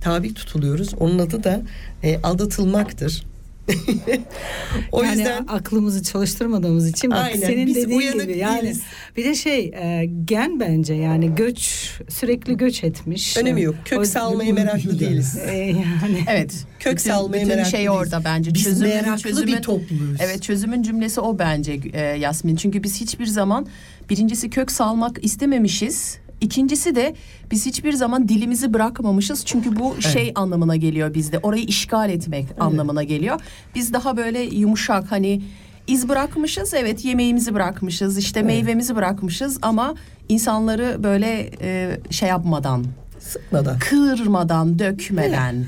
[0.00, 0.94] tabi tutuluyoruz.
[0.94, 1.62] Onun adı da
[2.02, 3.24] e, aldatılmaktır.
[4.92, 8.80] o yani yüzden aklımızı çalıştırmadığımız için bak Aynen, senin biz dediğin uyanık gibi yani değiliz.
[9.16, 13.36] bir de şey e, gen bence yani göç sürekli göç etmiş.
[13.36, 13.74] önemi yok.
[13.84, 15.38] Kök O- salmaya meraklı değiliz.
[15.48, 16.54] E, yani Evet.
[16.80, 17.96] Kök bütün, salmaya bütün meraklı şey değiliz.
[17.96, 18.54] orada bence.
[18.54, 20.20] Biz çözümün, meraklı çözümün, bir topluluğuz.
[20.20, 22.56] Evet çözümün cümlesi o bence e, Yasmin.
[22.56, 23.66] Çünkü biz hiçbir zaman
[24.10, 26.18] birincisi kök salmak istememişiz.
[26.42, 27.14] İkincisi de
[27.50, 29.44] biz hiçbir zaman dilimizi bırakmamışız.
[29.44, 31.38] Çünkü bu şey anlamına geliyor bizde.
[31.38, 33.40] Orayı işgal etmek anlamına geliyor.
[33.74, 35.42] Biz daha böyle yumuşak hani
[35.86, 36.74] iz bırakmışız.
[36.74, 38.18] Evet yemeğimizi bırakmışız.
[38.18, 39.94] işte meyvemizi bırakmışız ama
[40.28, 42.84] insanları böyle e, şey yapmadan,
[43.22, 43.78] Sıkmadan.
[43.78, 45.64] kırmadan, dökmeden.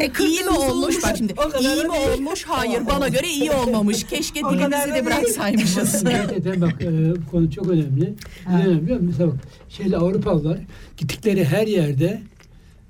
[0.00, 1.32] E, İyi mi olmuş bak şimdi?
[1.32, 2.44] O kadar İyi mi olmuş?
[2.46, 4.04] Hayır bana göre iyi olmamış.
[4.04, 6.04] Keşke dilimizi de bıraksaymışız.
[6.08, 8.14] Gerçekten bak e, bu konu çok önemli.
[8.48, 8.98] Neden önemli?
[9.00, 9.36] Mesela bak
[9.68, 10.58] şeyle Avrupalılar
[10.96, 12.22] gittikleri her yerde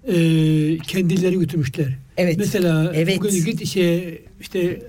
[0.05, 0.15] e,
[0.79, 1.99] kendileri götürmüşler.
[2.17, 2.37] Evet.
[2.39, 3.19] Mesela Evet.
[3.19, 4.83] bugün git şey işte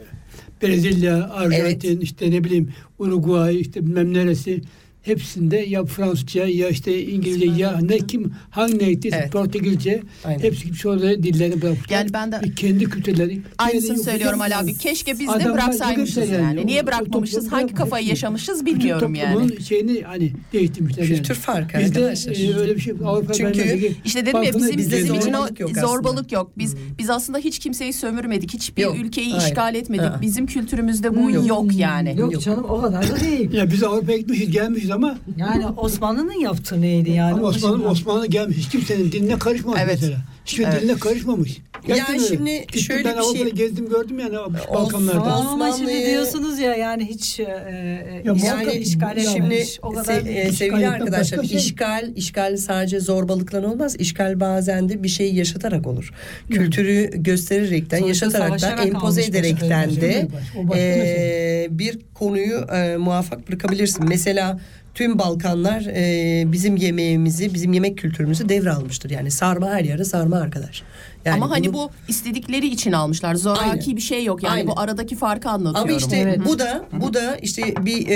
[0.63, 4.61] Brezilya, Arjantin, işte ne bileyim Uruguay, işte bilmem neresi
[5.09, 9.31] hepsinde ya Fransızca ya işte İngilizce ya ne kim hangi neydi Evet.
[9.31, 10.39] Portekizce Aynen.
[10.39, 11.97] hepsi gitmiş orada dillerini bırakmışlar.
[11.97, 13.41] Yani ben de- kendi kültürleri.
[13.57, 14.77] Aynısını söylüyorum Ali abi.
[14.77, 16.31] Keşke biz de bıraksaymışız yani.
[16.43, 16.65] yani.
[16.67, 17.51] Niye bırakmamışız?
[17.51, 19.33] Hangi kafayı hepsi- yaşamışız bilmiyorum yani.
[19.33, 21.15] toplumun şeyini hani değiştirmişler yani.
[21.15, 22.35] Kültür farkı Bizde arkadaşlar.
[22.35, 25.69] e, öyle bir şey Avrupa Çünkü İşte dedim ya bizim, bizim için o zorbalık yok
[25.71, 25.87] aslında.
[25.87, 26.51] zorbalık yok.
[26.57, 28.53] Biz biz aslında hiç kimseyi sömürmedik.
[28.53, 29.47] Hiçbir Yok, ülkeyi hayır.
[29.47, 30.09] işgal etmedik.
[30.21, 31.73] Bizim kültürümüzde bu Yok.
[31.75, 32.15] yani.
[32.19, 32.41] Yok, Yok.
[32.43, 33.53] canım o kadar da değil.
[33.59, 34.98] Ya biz Avrupa'ya gitmişiz gelmişiz ama
[35.37, 37.33] Yani Osmanlı'nın yaptığı neydi yani?
[37.33, 38.57] ama Osmanlı, Osmanlı gelmiş.
[38.57, 39.97] Hiç kimsenin diline karışmamış Evet.
[40.01, 40.17] mesela.
[40.45, 40.81] Hiçbir Evet.
[40.81, 41.57] diline karışmamış.
[41.87, 42.35] Gerçekten Ya öyle.
[42.35, 44.35] şimdi Gittim şöyle ben bir şey- gezdim gördüm yani
[44.73, 45.21] Balkanlarda.
[45.33, 49.65] Ama şimdi diyorsunuz ya yani hiç e, e, Ya işgal, Yani işgal şimdi.
[49.81, 51.57] O kadar se- e, işgal sevgili arkadaşlar şey.
[51.57, 53.95] işgal işgal sadece zorbalıkla olmaz.
[53.99, 56.13] İşgal bazen de bir şeyi yaşatarak olur.
[56.51, 60.27] Kültürü göstererekten, Sonuçta yaşataraktan, empoze ederekten başka de
[60.75, 64.05] e, bir konuyu e, muvaffak bırakabilirsin.
[64.09, 64.59] Mesela
[64.99, 69.09] tüm Balkanlar e, bizim yemeğimizi, bizim yemek kültürümüzü devralmıştır.
[69.09, 70.83] Yani sarma her yere sarma arkadaş.
[71.25, 73.35] Yani Ama hani bunu- bu istedikleri için almışlar.
[73.35, 73.95] Zoraki Aynen.
[73.95, 74.43] bir şey yok.
[74.43, 74.67] Yani Aynen.
[74.67, 75.89] bu aradaki farkı anlatıyorum.
[75.89, 76.39] Ama işte Evet.
[76.45, 78.15] bu da bu da işte bir e,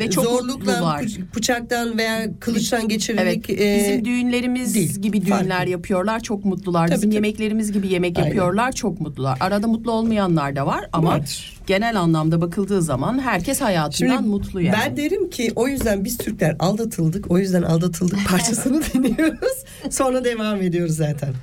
[0.00, 1.00] Ve çok zorlukla
[1.36, 5.70] bıçaktan veya kılıçtan Evet, geçirilerek e, bizim düğünlerimiz değil, gibi düğünler farklı.
[5.70, 6.86] yapıyorlar, çok mutlular.
[6.88, 7.14] Tabii, bizim tabii.
[7.14, 8.28] yemeklerimiz gibi yemek Aynen.
[8.28, 9.36] yapıyorlar, çok mutlular.
[9.40, 11.56] Arada mutlu olmayanlar da var ama Vardır.
[11.66, 14.76] genel anlamda bakıldığı zaman herkes hayatından Şimdi mutlu yani.
[14.86, 17.30] Ben derim ki o yüzden biz Türkler aldatıldık.
[17.30, 19.64] O yüzden aldatıldık parçasını dinliyoruz.
[19.90, 21.34] Sonra devam ediyoruz zaten.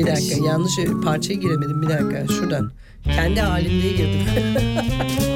[0.00, 0.72] Bir dakika yanlış
[1.04, 2.72] parçaya giremedim bir dakika şuradan.
[3.04, 4.26] Kendi halimde girdim.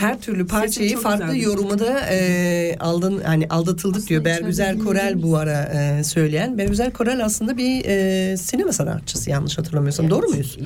[0.00, 1.44] Her türlü parçayı farklı güzeldi.
[1.44, 4.24] yorumada e, aldın hani aldatıldık diyor.
[4.24, 6.58] Bergüzer Korel bu ara e, söyleyen.
[6.58, 10.10] Bergüzer Korel aslında bir e, sinema sanatçısı yanlış hatırlamıyorsam.
[10.10, 10.58] Doğru muyuz?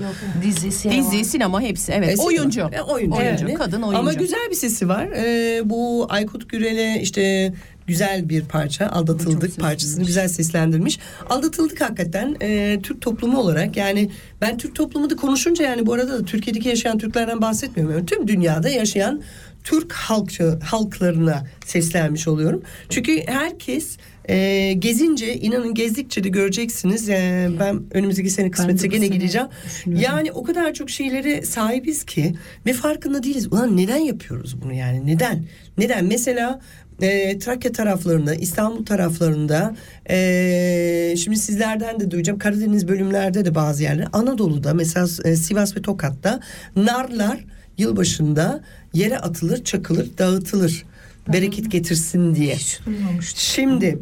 [0.42, 1.12] Dizi, sinema.
[1.12, 1.92] Dizi, sinema hepsi.
[1.92, 2.18] Evet.
[2.18, 2.61] E, oyuncu.
[2.61, 3.16] E, oyuncu.
[3.16, 3.55] Oyuncu, yani.
[3.55, 3.99] kadın oyuncu.
[3.99, 5.05] Ama güzel bir sesi var.
[5.16, 7.53] E, bu Aykut Gürel'e işte
[7.87, 8.87] güzel bir parça.
[8.87, 10.99] Aldatıldık parçasını güzel seslendirmiş.
[11.31, 16.18] Aldatıldık hakikaten e, Türk toplumu olarak yani ben Türk toplumu da konuşunca yani bu arada
[16.18, 17.97] da Türkiye'deki yaşayan Türklerden bahsetmiyorum.
[17.97, 19.23] Yani tüm dünyada yaşayan
[19.64, 22.62] Türk halkçı halklarına seslenmiş oluyorum.
[22.88, 23.97] Çünkü herkes
[24.29, 27.09] e, gezince inanın gezdikçe de göreceksiniz.
[27.09, 29.49] E, ben önümüzdeki sene kısmetse gene gideceğim.
[29.87, 32.35] Yani o kadar çok şeylere sahibiz ki
[32.66, 33.53] ve farkında değiliz.
[33.53, 35.07] Ulan neden yapıyoruz bunu yani?
[35.07, 35.44] Neden?
[35.79, 36.05] Neden?
[36.05, 36.61] Mesela
[37.02, 39.76] e, Trakya taraflarında, İstanbul taraflarında
[40.11, 42.38] e, şimdi sizlerden de duyacağım.
[42.38, 44.09] Karadeniz bölümlerde de bazı yerler.
[44.12, 46.40] Anadolu'da mesela e, Sivas ve Tokat'ta
[46.76, 47.44] narlar
[47.78, 48.61] yılbaşında
[48.92, 50.85] yere atılır, çakılır, dağıtılır.
[51.33, 52.54] Bereket getirsin diye.
[52.54, 53.40] Hiç duymamıştım.
[53.40, 53.98] Şimdi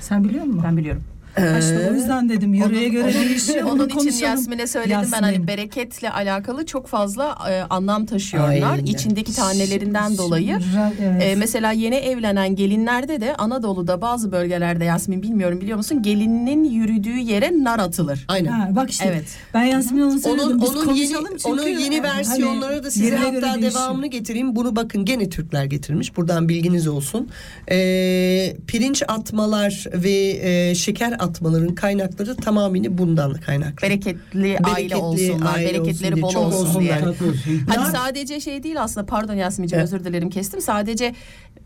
[0.00, 0.62] Sen biliyor musun?
[0.64, 1.04] Ben biliyorum.
[1.36, 3.62] E, İşte o yüzden dedim yöreye göre onun, değişiyor.
[3.64, 4.22] onun Onu için konuşalım.
[4.24, 5.18] Yasmin'e söyledim ben Yasmin.
[5.22, 8.72] hani bereketle alakalı çok fazla e, anlam taşıyorlar.
[8.72, 8.84] Aynen.
[8.84, 10.58] İçindeki tanelerinden dolayı.
[10.58, 11.22] Güzel, evet.
[11.22, 17.18] E, mesela yeni evlenen gelinlerde de Anadolu'da bazı bölgelerde Yasmin bilmiyorum biliyor musun gelinin yürüdüğü
[17.18, 18.24] yere nar atılır.
[18.28, 18.50] aynen.
[18.52, 19.24] Ha, bak işte Evet.
[19.54, 20.46] ben Yasmin onu söyledim.
[20.48, 23.62] Onun, Biz onun yeni, çünkü onun yeni hani versiyonları da size hatta değişiyor.
[23.74, 24.56] devamını getireyim.
[24.56, 26.16] Bunu bakın gene Türkler getirmiş.
[26.16, 27.28] Buradan bilginiz olsun.
[27.70, 30.10] Ee, pirinç atmalar ve
[30.42, 33.82] e, şeker atmaların kaynakları tamamını bundan kaynaklı.
[33.86, 36.98] Bereketli, aile Bereketli olsunlar, aile bereketleri olsun diye, bol çok olsun olsun diye.
[36.98, 37.08] diye.
[37.08, 37.34] Olsun.
[37.68, 39.92] Hani sadece şey değil aslında pardon Yasmin'ciğim Evet.
[39.92, 40.60] özür dilerim kestim.
[40.60, 41.14] Sadece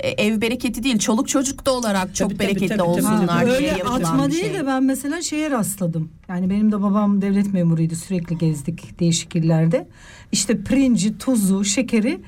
[0.01, 2.89] e, ev bereketi değil çoluk çocuk da olarak çok Tabii, tabii, bereketli tabii, tabii.
[2.91, 4.55] olsunlar Ha, diye öyle atma değil şey.
[4.55, 6.11] de ben mesela şeye rastladım.
[6.29, 9.89] Yani benim de babam devlet memuruydu sürekli gezdik değişik illerde.
[10.33, 12.21] İşte pirinci, tuzu, şekeri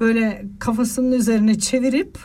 [0.00, 2.18] böyle kafasının üzerine çevirip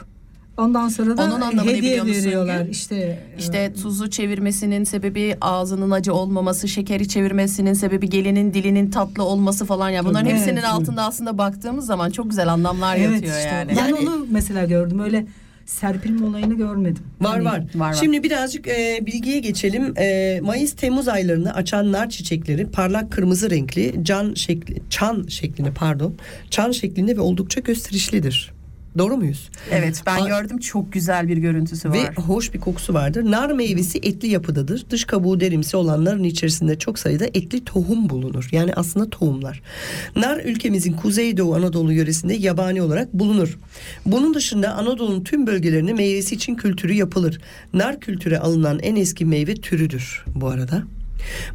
[0.62, 2.62] ondan sonra da Onun anlamını hediye biliyor musun veriyorlar.
[2.62, 2.72] Gül?
[2.72, 9.66] İşte İşte tuzu çevirmesinin sebebi ağzının acı olmaması, şekeri çevirmesinin sebebi gelinin dilinin tatlı olması
[9.66, 10.06] falan ya.
[10.06, 10.40] Bunların Evet.
[10.40, 13.50] hepsinin altında aslında baktığımız zaman çok güzel anlamlar evet yatıyor işte.
[13.50, 13.70] yani.
[13.72, 15.26] Ben Yani- onu mesela gördüm öyle
[15.66, 17.04] serpilme olayını görmedim.
[17.22, 17.60] Var Hani- var.
[17.76, 17.94] var, var.
[17.94, 19.94] Şimdi birazcık e, bilgiye geçelim.
[19.98, 26.14] E, Mayıs-Temmuz aylarını açan nar çiçekleri parlak kırmızı renkli, can şekli, çan şeklinde pardon,
[26.50, 28.52] çan şeklinde ve oldukça gösterişlidir.
[28.98, 29.50] Doğru muyuz?
[29.72, 30.28] Evet ben Aa.
[30.28, 31.94] gördüm çok güzel bir görüntüsü var.
[31.94, 33.32] Ve hoş bir kokusu vardır.
[33.32, 34.86] Nar meyvesi etli yapıdadır.
[34.90, 38.50] Dış kabuğu derimsi olanların içerisinde çok sayıda etli tohum bulunur.
[38.52, 39.62] Yani aslında tohumlar.
[40.16, 43.58] Nar ülkemizin Kuzeydoğu Anadolu yöresinde yabani olarak bulunur.
[44.06, 47.42] Bunun dışında Anadolu'nun tüm bölgelerinde meyvesi için kültürü yapılır.
[47.74, 50.84] Nar kültüre alınan en eski meyve türüdür bu arada.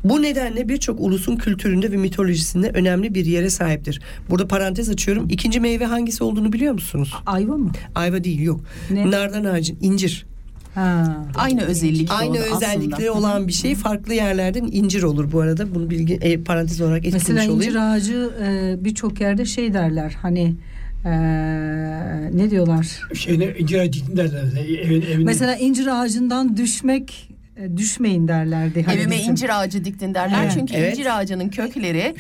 [0.05, 4.00] Bu nedenle birçok ulusun kültüründe ve mitolojisinde önemli bir yere sahiptir.
[4.31, 5.26] Burada parantez açıyorum.
[5.31, 7.14] İkinci meyve hangisi olduğunu biliyor musunuz?
[7.26, 7.72] Ayva mı?
[7.94, 8.61] Ayva değil yok.
[8.90, 9.11] Ne?
[9.11, 10.26] Nardan ağacın incir.
[10.74, 11.16] Ha.
[11.35, 13.12] Aynı özellikle Aynı özellikleri aslında.
[13.29, 15.74] olan bir şey farklı yerlerden incir olur bu arada.
[15.74, 17.61] Bunu bilgi e, parantez olarak etkilemiş Mesela olayım.
[17.62, 20.55] incir ağacı e, birçok yerde şey derler hani
[21.05, 21.11] e,
[22.37, 23.00] ne diyorlar?
[23.14, 24.44] Şeyine incir ağacı derler.
[24.83, 27.29] Evin, evin, Mesela incir ağacından düşmek
[27.77, 28.83] düşmeyin derlerdi.
[28.83, 29.31] Hani Evime bizim.
[29.33, 30.38] incir ağacı diktin derler.
[30.42, 30.53] Evet.
[30.55, 30.92] Çünkü Evet.
[30.99, 32.14] incir ağacının kökleri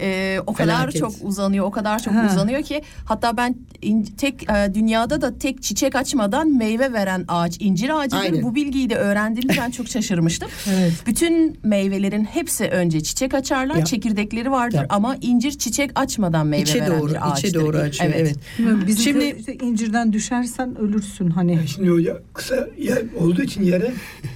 [0.00, 1.00] e, o kadar Felaket.
[1.00, 2.28] çok uzanıyor, o kadar çok Ha.
[2.32, 7.56] uzanıyor ki hatta ben in- tek e, dünyada da tek çiçek açmadan meyve veren ağaç
[7.60, 8.20] incir ağacıdır.
[8.22, 8.42] Aynen.
[8.42, 10.48] Bu bilgiyi de öğrendiğimde ben çok şaşırmıştım.
[10.72, 10.92] Evet.
[11.06, 13.84] Bütün meyvelerin hepsi önce çiçek açarlar, Ya.
[13.84, 14.86] çekirdekleri vardır Ya.
[14.88, 17.48] ama incir çiçek açmadan meyve içe veren doğru, bir ağaçtır.
[17.48, 18.12] içe doğru açıyor.
[18.16, 18.36] Evet.
[18.58, 21.58] Bilmiyorum, Bizim Şimdi- Şimdi işte incirden düşersen ölürsün hani.
[21.68, 23.92] Şimdi o ya- kısa yer olduğu için yere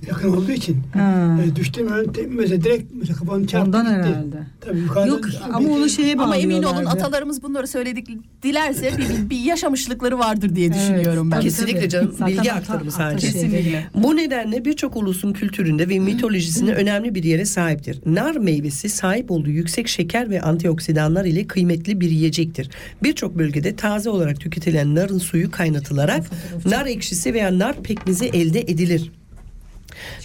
[0.07, 1.39] yakın olduğu için Ha.
[2.07, 3.95] e, te- mesela direkt mesela kafanı çarptı Ondan gitti.
[3.97, 4.37] herhalde.
[4.61, 8.09] Tabii yukarıdan Yok ama onu şeye Ama emin olun atalarımız bunları söyledik
[8.43, 11.41] dilerse bir, bir yaşamışlıkları vardır diye düşünüyorum ben.
[11.41, 13.27] Kesinlikle canım, Zaten bilgi aktarımı sadece.
[13.27, 13.85] Kesinlikle.
[13.95, 18.01] Bu nedenle birçok ulusun kültüründe ve mitolojisinde önemli bir yere sahiptir.
[18.07, 22.71] Nar meyvesi sahip olduğu yüksek şeker ve antioksidanlar ile kıymetli bir yiyecektir.
[23.03, 26.25] Birçok bölgede taze olarak tüketilen narın suyu kaynatılarak
[26.67, 29.13] nar ekşisi veya nar pekmezi elde edilir.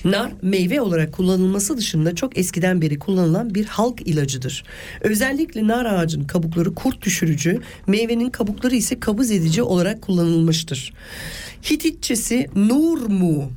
[0.06, 4.64] Nar meyve olarak kullanılması dışında çok eskiden beri kullanılan bir halk ilacıdır.
[5.02, 10.94] Özellikle nar ağacının kabukları kurt düşürücü, meyvenin kabukları ise kabız edici olarak kullanılmıştır.
[11.64, 13.52] Hititçesi Nurmu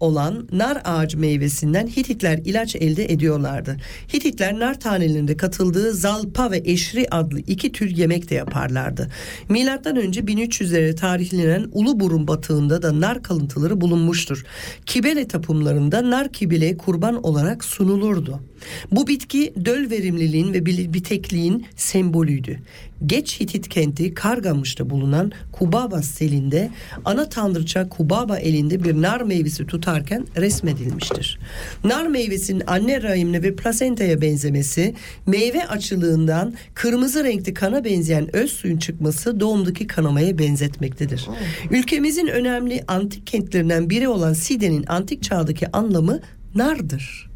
[0.00, 3.76] olan nar ağacı meyvesinden Hititler ilaç elde ediyorlardı.
[4.14, 9.08] Hititler nar tanelerinde katıldığı zalpa ve eşri adlı iki tür yemek de yaparlardı.
[9.48, 14.44] Milattan önce 1300'lere tarihlenen Uluburun batığında da nar kalıntıları bulunmuştur.
[14.86, 18.40] Kibele tapımlarında nar kibele kurban olarak sunulurdu.
[18.90, 22.58] Bu bitki döl verimliliğin ve bitekliğin sembolüydü.
[23.06, 26.70] Geç Hitit kenti Kargamış'ta bulunan Kubaba selinde
[27.04, 31.38] ana tanrıça Kubaba elinde bir nar meyvesi tutarken resmedilmiştir.
[31.84, 34.94] Nar meyvesinin anne rahimine ve plasentaya benzemesi,
[35.26, 41.28] meyve açılığından kırmızı renkli kana benzeyen öz suyun çıkması doğumdaki kanamaya benzetmektedir.
[41.70, 46.20] Ülkemizin önemli antik kentlerinden biri olan Side'nin antik çağdaki anlamı
[46.54, 47.30] nardır.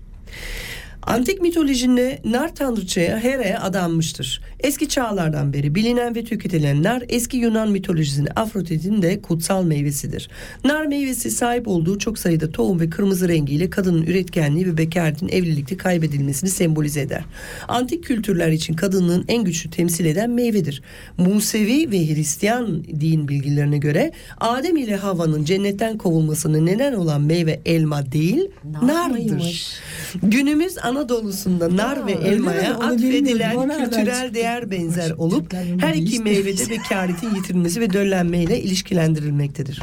[1.07, 4.41] Antik mitolojinde nar tanrıçaya Hera'ya adanmıştır.
[4.61, 10.29] Eski çağlardan beri bilinen ve tüketilen nar eski Yunan mitolojisinde Afrodit'in de kutsal meyvesidir.
[10.65, 15.77] Nar meyvesi sahip olduğu çok sayıda tohum ve kırmızı rengiyle kadının üretkenliği ve bekaretin evlilikte
[15.77, 17.25] kaybedilmesini sembolize eder.
[17.69, 20.83] Antik kültürler için kadınlığın en güçlü temsil eden meyvedir.
[21.19, 28.13] Musevi ve Hristiyan din bilgilerine göre Adem ile Havva'nın cennetten kovulmasına neden olan meyve elma
[28.13, 28.51] değil,
[28.83, 29.67] nardır.
[30.23, 37.81] Günümüz Anadolu'sunda nar ve elmaya atfedilen kültürel değer benzer olup her iki meyvede bekaretin yitirilmesi
[37.81, 39.83] ve döllenmeyle ilişkilendirilmektedir.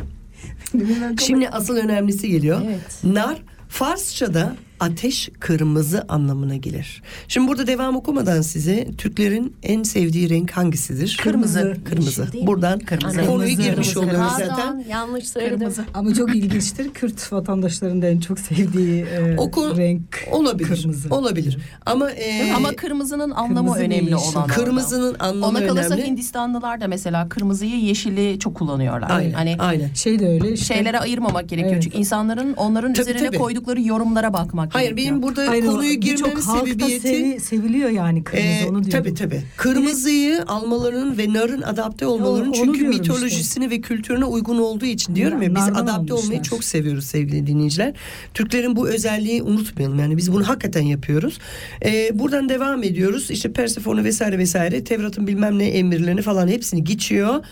[1.20, 2.62] Şimdi asıl önemlisi geliyor.
[2.66, 3.03] Evet.
[3.03, 3.38] Nar
[3.70, 4.55] Farsça'da
[4.86, 7.03] ateş kırmızı anlamına gelir.
[7.27, 11.19] Şimdi burada devam okumadan size Türklerin en sevdiği renk hangisidir?
[11.23, 11.77] Kırmızı.
[11.86, 12.21] Kırmızı.
[12.21, 12.47] Yeşil değil.
[12.47, 13.17] Buradan Kırmızı.
[13.25, 13.69] konuyu Kırmızı.
[13.69, 13.99] girmiş Kırmızı.
[13.99, 14.86] oluyoruz Pardon zaten.
[14.89, 15.59] yanlış söyledim.
[15.59, 15.84] Kırmızı.
[15.93, 16.89] Ama çok ilginçtir.
[16.93, 20.01] Kürt vatandaşlarının da en çok sevdiği e, O konu- renk
[20.32, 20.67] Olabilir.
[20.82, 21.07] kırmızı.
[21.15, 21.57] Olabilir.
[21.86, 24.13] Ama e, Ama kırmızının anlamı kırmızı önemli yeşil.
[24.36, 24.43] olan.
[24.43, 24.53] orada.
[24.53, 26.07] kırmızının anlamı Ona kalırsa önemli.
[26.07, 29.09] Hindistanlılar da mesela kırmızıyı yeşili çok kullanıyorlar.
[29.11, 29.32] Aynen.
[29.32, 29.93] Hani aynen.
[29.93, 30.73] Şey de öyle işte.
[30.75, 31.73] şeylere ayırmamak gerekiyor.
[31.73, 31.84] Evet.
[31.84, 33.38] Çünkü insanların onların Tabii, üzerine tabii.
[33.38, 38.65] koydukları yorumlara bakmak Hayır benim burada Hayır, konuyu halkta sebebiyeti sevi- seviliyor yani kırmızı Ee,
[38.69, 38.89] onu diyorum.
[38.89, 39.41] tabii tabii.
[39.57, 45.49] Kırmızıyı almalarının ve narın adapte olmalarının çünkü mitolojisine ve kültürüne uygun olduğu için diyorum ya
[45.55, 46.43] biz Nardan adapte olmayı almışlar.
[46.43, 47.93] çok seviyoruz sevgili dinleyiciler.
[48.34, 51.39] Türklerin bu özelliği unutmayalım yani biz bunu hakikaten yapıyoruz.
[51.86, 53.32] Ee, buradan devam ediyoruz.
[53.32, 57.43] İşte Persefone vesaire vesaire Tevrat'ın bilmem ne emirlerini falan hepsini geçiyor.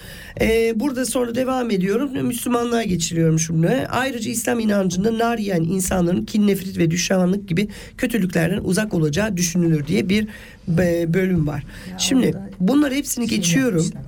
[0.42, 2.28] Ee, burada sonra devam ediyorum.
[2.28, 3.88] Müslümanlığa geçiriyorum şimdi.
[3.90, 9.88] Ayrıca İslam inancında nar yiyen insanların kin, nefret ve düşmanlık gibi kötülüklerden uzak olacağı düşünülür
[9.88, 10.28] diye bir
[10.80, 11.64] e, bölüm var.
[11.98, 13.78] Şimdi orada bunlar hepsini Şey geçiyorum.
[13.84, 14.04] yapmışlar.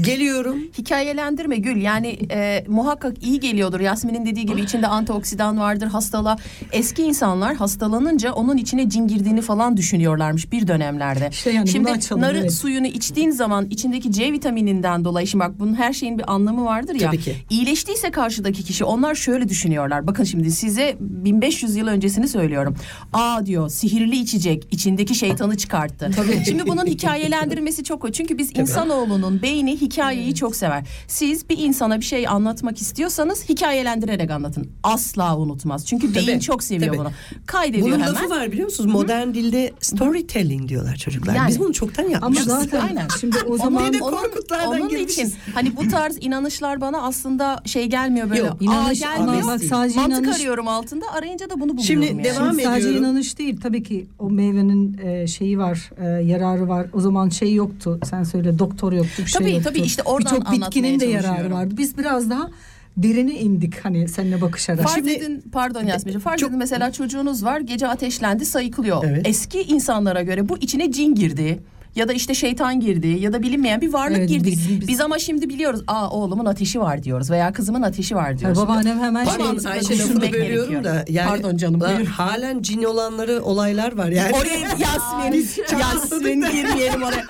[0.00, 0.58] Geliyorum.
[0.78, 3.80] Hikayelendirme Gül yani e, muhakkak iyi geliyordur.
[3.80, 6.36] Yasmin'in dediği gibi içinde antioksidan vardır hastalığa.
[6.72, 11.28] Eski insanlar hastalanınca onun içine cin girdiğini falan düşünüyorlarmış bir dönemlerde.
[11.32, 12.52] İşte yani Şimdi açalım, narı evet.
[12.52, 16.94] suyunu içtiğin zaman içindeki C vitamininden dolayı şimdi bak bunun her şeyin bir anlamı vardır
[16.94, 17.10] ya.
[17.10, 17.36] Tabii ki.
[17.50, 20.06] İyileştiyse karşıdaki kişi onlar şöyle düşünüyorlar.
[20.06, 22.76] Bakın şimdi size 1500 yıl öncesini söylüyorum.
[23.12, 26.10] Aa diyor sihirli içecek içindeki şeytanı çıkarttı.
[26.44, 28.12] Şimdi bunun hikayelendirmesi çok o.
[28.12, 30.84] Çünkü biz insanoğlunun beyni hikayeyi çok sever.
[31.06, 34.68] Siz bir insana bir şey anlatmak istiyorsanız hikayelendirerek anlatın.
[34.82, 35.86] Asla unutmaz.
[35.86, 36.98] Çünkü beyin Tabii, çok seviyor tabii.
[36.98, 37.10] bunu.
[37.46, 38.08] Kaydediyor Bunun hemen.
[38.14, 38.92] lafı var biliyor musunuz?
[38.92, 41.34] Modern dilde storytelling diyorlar çocuklar.
[41.34, 41.48] Yani.
[41.48, 42.46] Biz bunu çoktan Ama yapmışız.
[42.46, 43.08] zaten Aynen.
[43.20, 45.18] şimdi o zaman onun, Korkutlardan onun girmişiz.
[45.28, 48.40] için hani bu tarz inanışlar bana aslında şey gelmiyor böyle.
[48.40, 49.42] Yok, Aa, inanış gelmiyor.
[49.42, 52.24] ama bak sadece Mantık inanış arıyorum altında arayınca da bunu buluyorum Şimdi yani.
[52.24, 53.08] devam Şimdi sadece ediyorum.
[53.10, 57.54] inanış değil tabii ki o meyvenin e, şeyi var e, yararı var o zaman şey
[57.54, 59.68] yoktu sen söyle doktor yoktu bir Tabii, şey yoktu.
[59.70, 62.50] tabii, işte oradan Birçok bitkinin de yararı vardı biz biraz daha
[62.96, 64.82] derine indik hani seninle bakışarak.
[64.82, 69.04] Farz Şimdi- edin pardon Yasmin'ciğim farz Çok- edin mesela çocuğunuz var gece ateşlendi sayıklıyor.
[69.06, 69.28] Evet.
[69.28, 71.60] Eski insanlara göre bu içine cin girdi.
[71.98, 74.44] Ya da işte şeytan girdi ya da bilinmeyen bir varlık Evet, girdi.
[74.50, 75.80] bizim- Biz, biz- ama şimdi biliyoruz.
[75.86, 78.58] Aa oğlumun ateşi var diyoruz veya kızımın ateşi var diyoruz.
[78.58, 81.04] babaannem hemen Pardon, şey Ayşe lafını bölüyorum da.
[81.08, 82.06] Yani, Pardon canım, buyur.
[82.06, 84.32] Halen cin olanları olaylar var yani.
[84.36, 85.48] Oraya Yasmin,
[85.80, 87.24] Yasmin girmeyelim oraya.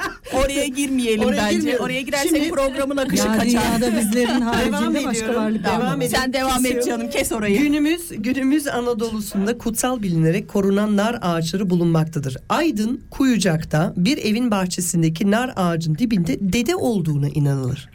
[0.45, 1.57] Oraya girmeyelim Oraya bence.
[1.57, 1.85] girmeyelim.
[1.85, 3.47] Oraya girersek Şimdi- programın akışı ya kaçar.
[3.47, 6.07] dünyada bizlerin haricinde başka varlıklar devam var.
[6.07, 7.59] Sen devam et canım kes orayı.
[7.59, 12.37] Günümüz günümüz Anadolu'sunda kutsal bilinerek korunan nar ağaçları bulunmaktadır.
[12.49, 17.89] Aydın Kuyucak'ta bir evin bahçesindeki nar ağacın dibinde dede olduğuna inanılır.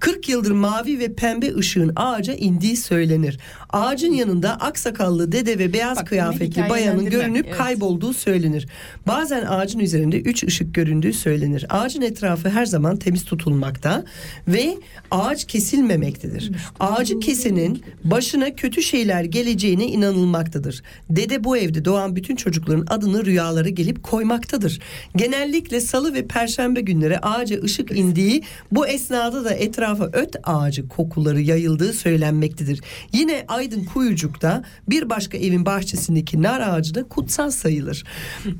[0.00, 3.38] 40 yıldır mavi ve pembe ışığın ağaca indiği söylenir.
[3.70, 7.58] Ağacın yanında aksakallı dede ve beyaz Bak, kıyafetli bayanın görünüp evet.
[7.58, 8.66] kaybolduğu söylenir.
[9.06, 11.66] Bazen ağacın üzerinde üç ışık göründüğü söylenir.
[11.68, 14.04] Ağacın etrafı her zaman temiz tutulmakta
[14.48, 14.76] ve
[15.10, 16.52] ağaç kesilmemektedir.
[16.80, 20.82] Ağacı kesenin başına kötü şeyler geleceğine inanılmaktadır.
[21.10, 24.80] Dede bu evde doğan bütün çocukların adını rüyalara gelip koymaktadır.
[25.16, 28.42] Genellikle salı ve perşembe günleri ağaca ışık indiği
[28.72, 32.80] bu esnada da etrafa öt ağacı kokuları yayıldığı söylenmektedir.
[33.12, 38.04] Yine Aydın Kuyucuk'ta bir başka evin bahçesindeki nar ağacı da kutsal sayılır.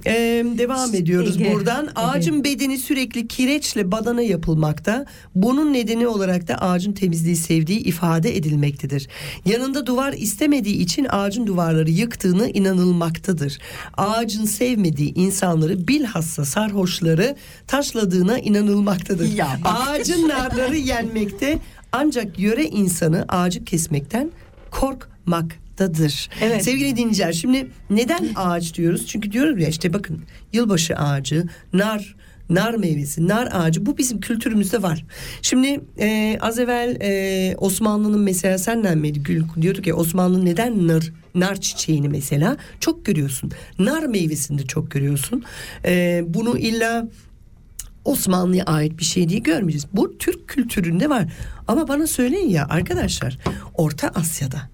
[0.07, 1.89] Ee, devam ediyoruz Ege, buradan.
[1.95, 5.07] Ağacın bedeni sürekli kireçle badana yapılmakta.
[5.35, 9.09] Bunun nedeni olarak da ağacın temizliği sevdiği ifade edilmektedir.
[9.45, 13.59] Yanında duvar istemediği için ağacın duvarları yıktığını inanılmaktadır.
[13.97, 17.24] Ağacın sevmediği insanları bilhassa sarhoşları
[17.67, 19.33] taşladığına inanılmaktadır.
[19.33, 19.73] Ya bak.
[19.89, 21.59] Ağacın narları yenmekte
[21.93, 24.31] ancak yöre insanı ağacı kesmekten
[24.71, 26.31] korkmaktadır.
[26.41, 26.65] Evet.
[26.65, 29.07] Sevgili dinleyiciler şimdi neden ağaç diyoruz?
[29.07, 32.17] Çünkü diyoruz ya işte bakın yılbaşı ağacı, nar,
[32.51, 35.05] nar meyvesi, nar ağacı bu bizim kültürümüzde var.
[35.43, 41.13] Şimdi e, az evvel e, Osmanlı'nın mesela senden miydi Gül diyorduk ya Osmanlı neden nar
[41.35, 43.51] nar çiçeğini mesela çok görüyorsun.
[43.79, 45.45] Nar meyvesini de çok görüyorsun.
[45.85, 47.09] E, bunu illa
[48.05, 49.87] Osmanlı'ya ait bir şey diye görmeyeceğiz.
[49.93, 51.33] Bu Türk kültüründe var.
[51.69, 53.39] Ama bana söyleyin ya arkadaşlar
[53.75, 54.71] Orta Asya'da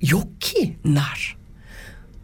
[0.00, 1.36] yok ki nar.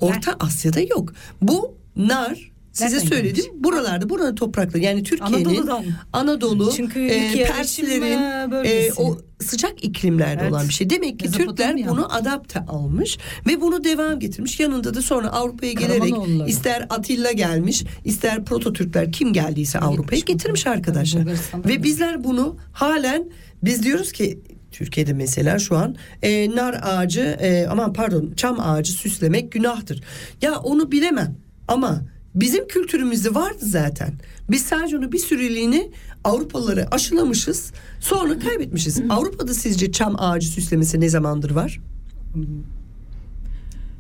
[0.00, 1.12] Orta Asya'da yok.
[1.42, 3.44] Bu nar size Nereden söyledim.
[3.44, 3.64] gelmiş?
[3.64, 5.70] Buralarda, burada topraklar yani Türkiye'nin.
[6.12, 10.52] Anadolu, Çünkü e, Perslerin e, o sıcak iklimlerde Evet.
[10.52, 10.90] olan bir şey.
[10.90, 14.60] Demek ki Türkler bunu adapte almış ve bunu devam getirmiş.
[14.60, 16.14] Yanında da sonra Avrupa'ya gelerek
[16.46, 21.24] ister Atilla gelmiş, ister Proto Türkler kim geldiyse Avrupa'ya getirmiş arkadaşlar.
[21.68, 23.30] Ve bizler bunu halen
[23.62, 24.40] biz diyoruz ki
[24.72, 30.02] Türkiye'de mesela şu an e, nar ağacı e, aman pardon çam ağacı süslemek günahtır.
[30.42, 31.36] Ya onu bilemem
[31.68, 32.02] ama
[32.36, 34.12] bizim kültürümüzde vardı zaten.
[34.50, 35.88] Biz sadece onu bir süreliğine
[36.24, 39.00] Avrupalıları aşılamışız sonra kaybetmişiz.
[39.10, 41.80] Avrupa'da sizce çam ağacı süslemesi ne zamandır var?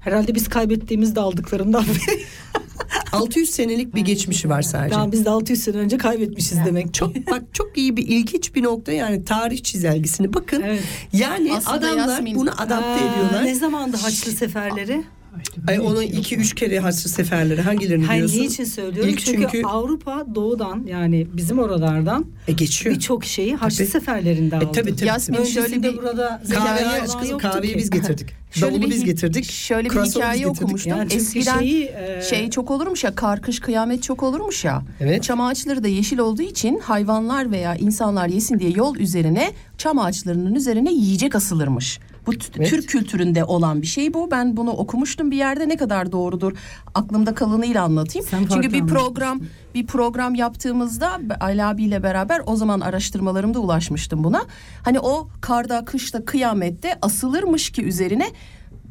[0.00, 2.22] Herhalde biz kaybettiğimizde aldıklarından beri.
[3.12, 4.94] 600 senelik bir geçmişi var sadece.
[4.94, 6.94] Daha biz de 600 sene önce kaybetmişiz demek.
[6.94, 10.62] Çok bak çok iyi bir ilginç bir nokta yani tarih çizelgesini bakın.
[10.62, 10.82] Evet.
[11.12, 13.44] Yani Aslında adamlar Yasmin- bunu adapte Aa, ediyorlar.
[13.44, 15.04] Ne zamandı Haçlı seferleri?
[15.68, 18.40] Ay onu iki üç kere Haçlı seferleri hangilerini Hayır diyorsun?
[18.40, 19.10] niçin söylüyorum?
[19.10, 22.94] İlk çünkü, çünkü Avrupa doğudan yani bizim oralardan e, geçiyor.
[22.94, 23.88] birçok şeyi Haçlı Tabii.
[23.88, 24.64] seferlerinde aldı.
[24.64, 25.08] E, tabii tabii.
[25.08, 25.46] Yasmin tabii.
[25.46, 27.78] şöyle Öncesinde bir burada Kahveyi kahveyi ki.
[27.78, 28.28] biz getirdik.
[28.50, 29.44] Şöyle Davulu bir biz getirdik.
[29.50, 30.62] Şöyle bir hikaye getirdik.
[30.62, 30.90] okumuştum.
[30.92, 34.82] Yani Eskiden şeyi, e, şey çok olurmuş ya kar kış kıyamet çok olurmuş ya.
[35.00, 35.22] Evet.
[35.22, 40.54] Çam ağaçları da yeşil olduğu için hayvanlar veya insanlar yesin diye yol üzerine çam ağaçlarının
[40.54, 41.98] üzerine yiyecek asılırmış.
[42.26, 42.70] Bu Evet.
[42.70, 44.30] Türk kültüründe olan bir şey bu.
[44.30, 46.52] Ben bunu okumuştum bir yerde ne kadar doğrudur
[46.94, 48.28] aklımda kalanıyla anlatayım.
[48.28, 49.40] Sen Çünkü bir program
[49.74, 54.44] bir program yaptığımızda Ali abiyle beraber o zaman araştırmalarımda ulaşmıştım buna.
[54.82, 58.30] Hani o karda, kışta, kıyamette asılırmış ki üzerine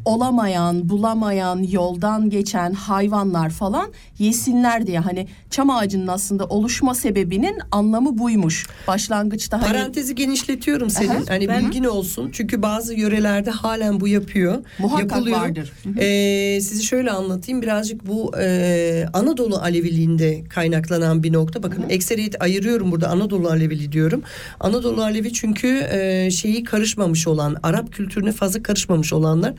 [0.06, 5.00] olamayan, bulamayan, yoldan geçen hayvanlar falan yesinler diye.
[5.00, 8.68] Hani çam ağacının aslında oluşma sebebinin anlamı buymuş.
[8.88, 11.10] Başlangıçta hani Parantezi genişletiyorum senin.
[11.10, 12.30] Aha, hani ben- bilgin olsun.
[12.34, 14.64] Çünkü bazı yörelerde halen bu yapıyor.
[14.80, 15.38] Muhakkak yapılıyor.
[15.38, 15.72] vardır.
[16.00, 17.62] Ee, sizi şöyle anlatayım.
[17.62, 21.64] Birazcık bu e, Anadolu Aleviliğinde kaynaklanan bir nokta.
[21.64, 24.24] Bakın ekseriyet ayırıyorum burada Anadolu Alevili diyorum.
[24.60, 29.54] Anadolu Alevi çünkü e, şeyi karışmamış olan, Arap kültürüne fazla karışmamış olanlar.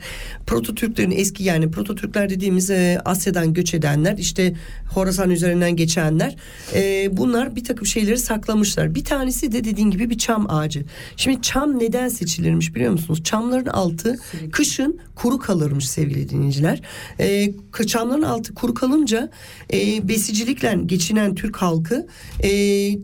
[0.47, 4.55] Proto-Türklerin eski yani Proto-Türkler dediğimiz e, Asya'dan göç edenler, işte
[4.93, 6.35] Horasan üzerinden geçenler.
[6.73, 8.95] E, bunlar bir takım şeyleri saklamışlar.
[8.95, 10.85] Bir tanesi de dediğin gibi bir çam ağacı.
[11.17, 13.23] Şimdi çam neden seçilirmiş biliyor musunuz?
[13.23, 14.19] Çamların altı
[14.51, 16.81] kışın kuru kalırmış sevgili dinleyiciler.
[17.19, 17.53] E,
[17.87, 19.29] çamların altı kuru kalınca
[19.73, 22.07] e, besicilikle geçinen Türk halkı
[22.43, 22.49] e,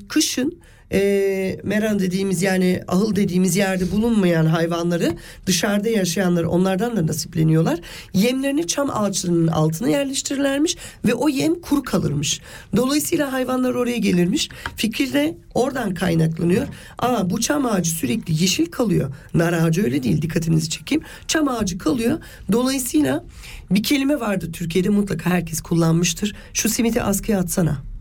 [0.08, 0.60] kışın
[0.94, 5.16] e, meran dediğimiz yani ahıl dediğimiz yerde bulunmayan hayvanları
[5.46, 7.80] dışarıda yaşayanlar onlardan da nasipleniyorlar.
[8.14, 12.42] Yemlerini çam ağaçlarının altına yerleştirirlermiş ve o yem kuru kalırmış.
[12.76, 14.50] Dolayısıyla hayvanlar oraya gelirmiş.
[14.76, 16.68] Fikir de oradan kaynaklanıyor.
[17.00, 19.14] Aa bu çam ağacı sürekli yeşil kalıyor.
[19.34, 21.04] Nar ağacı öyle değil dikkatinizi çekeyim.
[21.28, 22.20] Çam ağacı kalıyor.
[22.52, 23.24] Dolayısıyla
[23.72, 26.36] bir kelime vardı Türkiye'de mutlaka herkes kullanmıştır.
[26.54, 27.93] Şu simiti askıya atsana.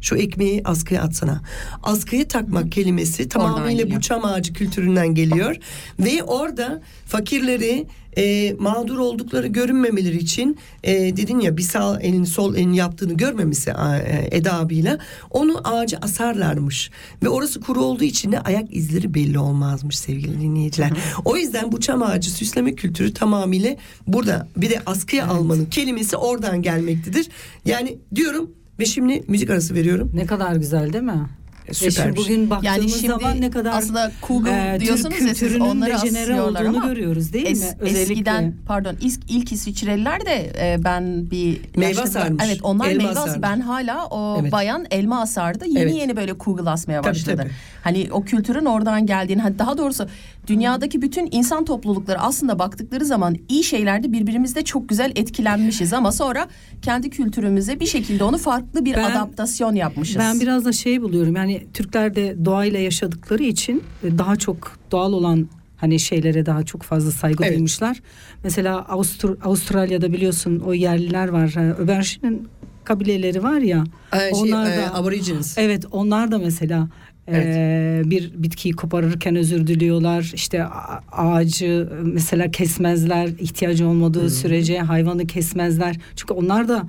[0.00, 1.42] Şu ekmeği askıya atsana.
[1.82, 5.56] Askıya takmak kelimesi tamamıyla bu çam ağacı kültüründen geliyor.
[6.00, 7.86] Ve orada fakirleri
[8.16, 13.70] e, mağdur oldukları görünmemeleri için e, dedin ya bir sağ elin sol elin yaptığını görmemesi
[13.70, 14.98] e, Eda abiyle
[15.30, 16.90] onu ağaca asarlarmış.
[17.22, 20.90] Ve orası kuru olduğu için de ayak izleri belli olmazmış sevgili dinleyiciler.
[21.24, 23.76] O yüzden bu çam ağacı süsleme kültürü tamamıyla
[24.06, 27.28] burada bir de askıya almanın kelimesi oradan gelmektedir.
[27.64, 30.10] Yani diyorum ve şimdi müzik arası veriyorum.
[30.14, 31.26] Ne kadar güzel değil mi?
[31.68, 32.24] E, süper şimdi bir şey.
[32.36, 35.90] bugün baktığımız Yani şimdi zaman ne kadar aslında Google e, diyorsunuz Türk ya siz, onları
[35.92, 37.76] dejenere asıyorlar olduğunu ama görüyoruz değil Es- mi?
[37.80, 38.02] Özellikle.
[38.12, 42.44] Eskiden pardon ilk, ilk İsviçreliler de e, ben bir Meyve asarmış.
[42.46, 43.42] Evet onlar Elma meyve asarmış.
[43.42, 44.52] Ben hala o Evet.
[44.52, 45.64] bayan elma asardı.
[45.66, 45.94] Yeni Evet.
[45.94, 47.36] yeni böyle Google asmaya Tabii, başladı.
[47.36, 47.50] tabii.
[47.82, 50.08] Hani o kültürün oradan geldiğini hani daha doğrusu
[50.46, 56.48] dünyadaki bütün insan toplulukları aslında baktıkları zaman iyi şeylerde birbirimizde çok güzel etkilenmişiz ama sonra
[56.82, 60.16] kendi kültürümüze bir şekilde onu farklı bir Ben- adaptasyon yapmışız.
[60.18, 65.12] Ben biraz da şey buluyorum yani Türkler de doğayla yaşadıkları için e, daha çok doğal
[65.12, 67.52] olan hani şeylere daha çok fazla saygı Evet.
[67.54, 68.00] duymuşlar.
[68.44, 71.54] Mesela Avustur- Avustralya'da biliyorsun o yerliler var.
[71.56, 72.48] e, Öberşin'in
[72.84, 73.84] kabileleri var ya.
[74.12, 75.58] Ee, şey, onlar e, da Aborigines.
[75.58, 76.88] Evet onlar da mesela
[77.28, 80.30] e, bir bitkiyi koparırken özür diliyorlar.
[80.34, 80.64] İşte
[81.12, 85.96] ağacı mesela kesmezler ihtiyacı olmadığı sürece hayvanı kesmezler.
[86.16, 86.86] Çünkü onlar da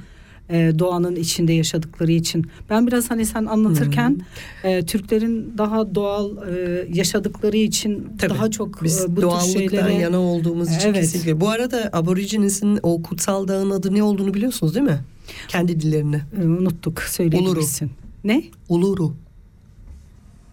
[0.49, 2.45] e, doğanın içinde yaşadıkları için.
[2.69, 4.19] Ben biraz hani sen anlatırken
[4.63, 8.33] e, Türklerin daha doğal e, yaşadıkları için Tabii.
[8.33, 11.01] daha çok Biz e, bu tür doğallıktan şeylere yana olduğumuz için Evet.
[11.01, 11.41] kesinlikle.
[11.41, 14.99] Bu arada Aborigines'in o kutsal dağın adı ne olduğunu biliyorsunuz değil mi?
[15.47, 16.21] Kendi dillerini.
[16.41, 17.91] e, unuttuk söyleyebilirsin.
[18.23, 18.43] Ne?
[18.69, 19.13] Uluru.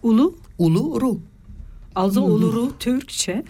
[0.05, 0.35] Ulu?
[0.57, 1.19] Uluru.
[1.95, 3.43] Alza Uluru Türkçe.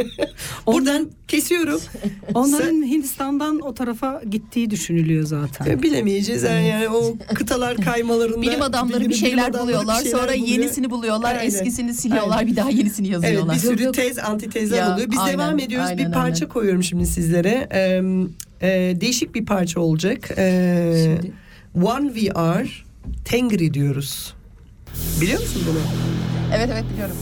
[0.66, 1.80] Buradan kesiyorum.
[2.34, 5.66] Onların Hindistan'dan o tarafa gittiği düşünülüyor zaten.
[5.70, 8.42] E, Bilemeyeceğiz yani, yani o kıtalar kaymalarında.
[8.42, 10.46] Bilim adamları bilim- bir şeyler bilim adamları buluyorlar bir şeyler sonra buluyor.
[10.48, 11.46] yenisini buluyorlar Aynen.
[11.46, 12.50] eskisini siliyorlar Aynen.
[12.52, 13.54] bir daha yenisini Evet yazıyorlar.
[13.54, 15.10] bir sürü tez antitezler Ya, oluyor.
[15.10, 15.88] Biz aynen, devam ediyoruz.
[15.88, 16.52] aynen, bir parça aynen.
[16.52, 17.68] koyuyorum şimdi sizlere.
[17.72, 18.02] Ee,
[18.68, 20.30] e, değişik bir parça olacak.
[20.38, 21.32] Ee, Şimdi-
[21.86, 22.66] One We Are
[23.24, 24.34] Tengri diyoruz.
[25.20, 25.78] Biliyor musun bunu?
[26.56, 27.16] Evet evet biliyorum.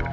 [0.00, 0.07] you.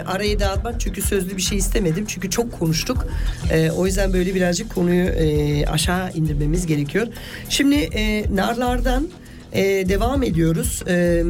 [0.00, 3.06] Ee, arayı dağıtmak çünkü sözlü bir şey istemedim çünkü çok konuştuk
[3.50, 7.06] Ee, o yüzden böyle birazcık konuyu e, aşağı indirmemiz gerekiyor.
[7.48, 9.08] Şimdi e, narlardan
[9.52, 10.82] e, devam ediyoruz.
[10.88, 11.22] E,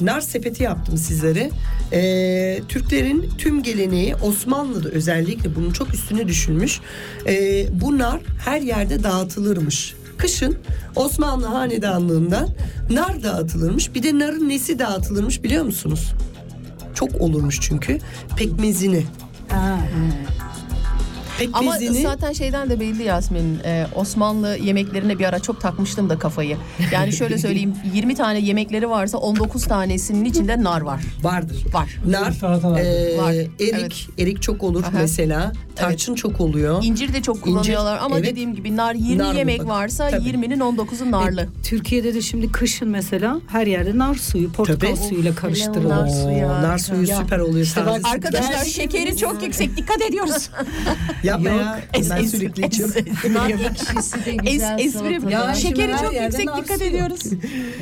[0.00, 1.50] nar sepeti yaptım sizlere.
[1.92, 6.80] E, Türklerin tüm geleneği Osmanlı'da özellikle bunun çok üstüne düşünmüş.
[7.26, 9.94] E, bu nar her yerde dağıtılırmış.
[10.16, 10.56] Kışın
[10.96, 12.48] Osmanlı hanedanlığından
[12.90, 13.94] nar dağıtılırmış.
[13.94, 16.12] Bir de narın nesi dağıtılırmış biliyor musunuz?
[16.94, 17.98] Çok olurmuş çünkü.
[18.36, 19.04] Pekmezini.
[19.48, 19.78] Ha, Ama
[21.38, 23.58] Pekmezini zaten şeyden de belli Yasmin.
[23.64, 26.56] e, Osmanlı yemeklerine bir ara çok takmıştım da kafayı.
[26.92, 31.00] Yani şöyle söyleyeyim 20 tane yemekleri varsa 19 tanesinin içinde nar var.
[31.22, 31.64] vardır.
[31.72, 31.98] Var.
[32.08, 32.32] Nar,
[32.78, 33.92] e, Var, erik, evet.
[34.18, 34.90] erik çok olur Aha.
[34.94, 35.52] mesela.
[35.76, 36.82] Tarçın çok oluyor.
[36.82, 38.30] İncir de çok kullanıyorlar ama evet.
[38.30, 39.78] dediğim gibi nar 20 Nar yemek mutlaka.
[39.80, 40.22] varsa Tabii.
[40.28, 41.48] 20'nin 19'u narlı.
[41.64, 44.96] Türkiye'de de şimdi kışın mesela her yerde nar suyu, portakal Tabii.
[45.08, 46.08] suyuyla Nar karıştırılır.
[46.08, 46.48] suyu.
[46.48, 47.16] Nar suyu Ya.
[47.16, 47.64] süper oluyor.
[47.66, 50.50] İşte bak, Arkadaşlar şekeri çok yüksek dikkat ediyoruz.
[51.24, 51.60] Yapma Yok.
[51.60, 51.80] ya.
[51.94, 52.94] Es- Ben es- sürekli içiyorum.
[53.34, 55.30] Nar ekşisi de Es, güzel espri salatada.
[55.30, 57.20] Ya şekeri çok yüksek dikkat ediyoruz.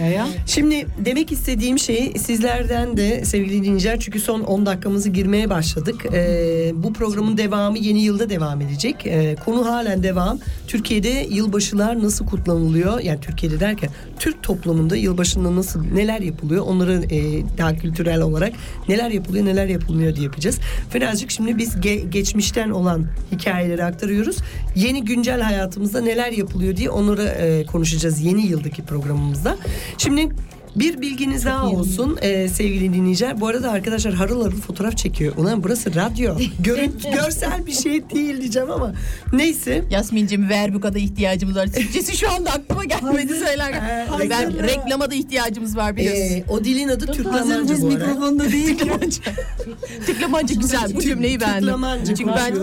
[0.00, 0.26] Ya ya.
[0.46, 6.06] Şimdi demek istediğim şey sizlerden de sevgili dinleyiciler çünkü son 10 dakikamızı girmeye başladık.
[6.12, 9.06] Ee, bu programın devamı yeni yılda devam edecek.
[9.06, 10.38] Ee, konu halen devam.
[10.66, 13.00] Türkiye'de yılbaşılar nasıl kutlanılıyor?
[13.00, 16.64] Yani Türkiye'de derken Türk toplumunda yılbaşında nasıl neler yapılıyor?
[16.66, 17.18] Onları e,
[17.58, 18.52] daha kültürel olarak
[18.88, 20.58] neler yapılıyor neler yapılmıyor diye yapacağız.
[20.94, 24.36] Birazcık şimdi biz ge- geçmişten olan hikayeleri aktarıyoruz.
[24.76, 29.56] Yeni güncel hayatımızda neler yapılıyor diye onları e, konuşacağız yeni yıldaki programımızda.
[29.98, 30.28] Şimdi
[30.76, 33.40] bir bilginiz daha olsun e, sevgili dinleyiciler.
[33.40, 35.36] Bu arada arkadaşlar harıl harıl fotoğraf çekiyor.
[35.36, 36.36] Ulan burası radyo.
[36.60, 38.92] Görüntü, görsel bir şey değil diyeceğim ama.
[39.32, 39.84] Neyse.
[39.90, 41.66] Yasmin'cim verbukada ihtiyacımız var.
[41.66, 44.06] Türkçesi şu anda aklıma gelmedi söylerken.
[44.06, 44.30] Hazır.
[44.30, 46.22] Ver, reklama da ihtiyacımız var biliyorsun.
[46.22, 48.78] E, o dilin adı Türklamancı bu mikrofonda değil.
[48.78, 49.20] Tıklamancı.
[50.06, 50.94] Tıklamancı güzel.
[50.94, 52.04] Bu cümleyi beğendim.
[52.04, 52.54] Çünkü ben,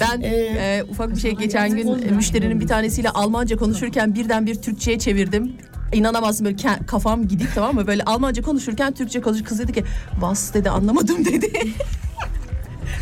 [0.00, 4.46] ben Ee, e, ufak bir şey geçen gün e, müşterinin bir tanesiyle Almanca konuşurken birden
[4.46, 5.52] bir Türkçe'ye çevirdim.
[5.92, 7.86] İnanamazsın böyle ke- kafam gidik tamam mı?
[7.86, 9.42] Böyle Almanca konuşurken Türkçe konuş.
[9.42, 11.52] Kız dedi ki was dedi anlamadım dedi.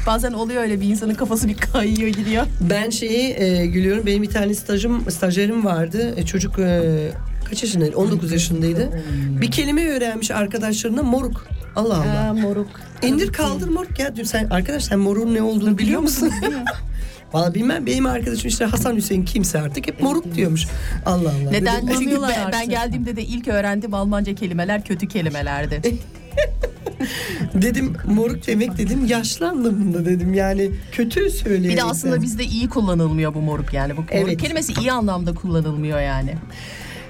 [0.07, 2.47] Bazen oluyor öyle bir insanın kafası bir kayıyor gidiyor.
[2.61, 4.07] Ben şeyi e, gülüyorum.
[4.07, 6.14] Benim bir tane stajım, stajyerim vardı.
[6.16, 7.09] E, çocuk e,
[7.45, 7.97] kaç yaşındaydı?
[7.97, 9.03] 19 yaşındaydı.
[9.41, 11.47] Bir kelime öğrenmiş arkadaşlarına moruk.
[11.76, 12.32] Allah Allah.
[12.32, 12.68] moruk.
[13.03, 14.26] İndir kaldır moruk ya diyor.
[14.26, 16.30] Sen arkadaş sen morun ne olduğunu biliyor musun?
[17.33, 20.66] Valla bilmem benim arkadaşım işte Hasan Hüseyin kimse artık hep moruk diyormuş.
[21.07, 21.51] Allah Allah.
[21.51, 21.77] Neden?
[21.77, 25.81] Dedim, Çünkü Anlıyorlar ben, ben geldiğimde de ilk öğrendiğim Almanca kelimeler kötü kelimelerdi.
[27.55, 31.77] dedim moruk demek dedim yaşlı anlamında dedim yani kötü söyleyerek.
[31.77, 33.93] Bir de aslında bizde iyi kullanılmıyor bu moruk yani.
[33.93, 34.43] Bu moruk Evet.
[34.43, 36.35] kelimesi iyi anlamda kullanılmıyor yani.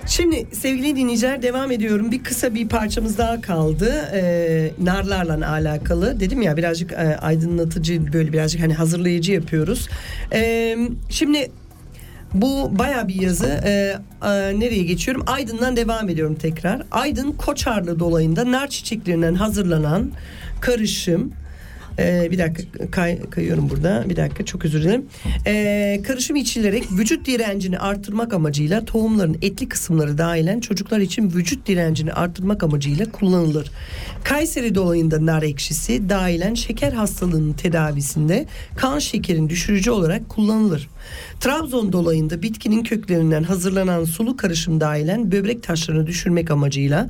[0.08, 2.10] Şimdi sevgili dinleyiciler devam ediyorum.
[2.12, 4.10] Bir kısa bir parçamız daha kaldı.
[4.12, 6.20] Ee, narlarla alakalı.
[6.20, 9.88] Dedim ya birazcık e, aydınlatıcı böyle birazcık hani hazırlayıcı yapıyoruz.
[10.32, 10.76] Ee,
[11.10, 11.50] şimdi
[12.34, 13.60] bu baya bir yazı.
[13.64, 15.24] Ee, e, nereye geçiyorum?
[15.26, 16.82] Aydın'dan devam ediyorum tekrar.
[16.90, 20.10] Aydın Koçarlı dolayında nar çiçeklerinden hazırlanan
[20.60, 21.32] karışım
[21.98, 24.04] ee, bir dakika kay- kayıyorum burada.
[24.08, 25.06] Bir dakika çok özür dilerim.
[25.46, 32.12] Ee, karışım içilerek vücut direncini artırmak amacıyla tohumların etli kısımları dahilen çocuklar için vücut direncini
[32.12, 33.70] artırmak amacıyla kullanılır.
[34.24, 40.88] Kayseri dolayında nar ekşisi dahilen şeker hastalığının tedavisinde kan şekerin düşürücü olarak kullanılır.
[41.40, 47.08] Trabzon dolayında bitkinin köklerinden hazırlanan sulu karışım dahilen böbrek taşlarını düşürmek amacıyla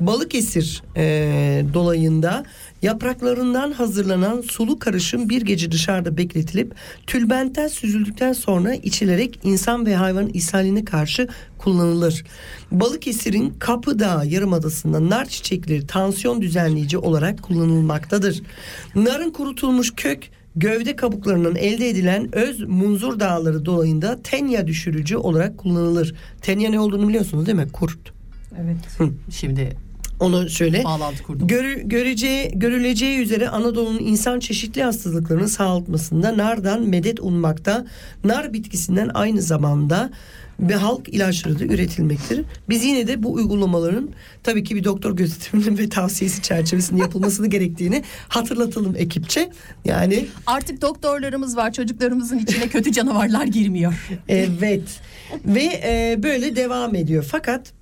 [0.00, 2.44] Balıkesir e, dolayında
[2.82, 6.74] Yapraklarından hazırlanan sulu karışım bir gece dışarıda bekletilip
[7.06, 11.28] tülbentten süzüldükten sonra içilerek insan ve hayvanın ishaline karşı
[11.58, 12.24] kullanılır.
[12.70, 18.42] Balıkesir'in Kapıdağ Yarımadası'nda nar çiçekleri tansiyon düzenleyici olarak kullanılmaktadır.
[18.94, 26.14] Narın kurutulmuş kök gövde kabuklarından elde edilen öz munzur dağları dolayında tenya düşürücü olarak kullanılır.
[26.42, 27.68] Tenya ne olduğunu biliyorsunuz değil mi?
[27.72, 27.98] Kurt.
[28.62, 28.76] Evet.
[29.30, 29.76] Şimdi
[30.20, 31.48] Onu şöyle bağlantı kurdum.
[31.48, 37.86] Görü, göreceği, görüleceği üzere Anadolu'nun insan çeşitli hastalıklarını sağlatmasında nardan medet ummakta.
[38.24, 40.10] Nar bitkisinden aynı zamanda
[40.60, 42.44] ve halk ilaçları da üretilmektedir.
[42.68, 44.10] Biz yine de bu uygulamaların
[44.42, 49.50] tabii ki bir doktor gözetiminin ve tavsiyesi çerçevesinde yapılmasını gerektiğini hatırlatalım ekipçe.
[49.84, 51.72] Yani Artık doktorlarımız var.
[51.72, 54.08] Çocuklarımızın içine kötü canavarlar girmiyor.
[54.28, 55.00] Evet
[55.44, 57.26] ve e, böyle devam ediyor.
[57.30, 57.72] Fakat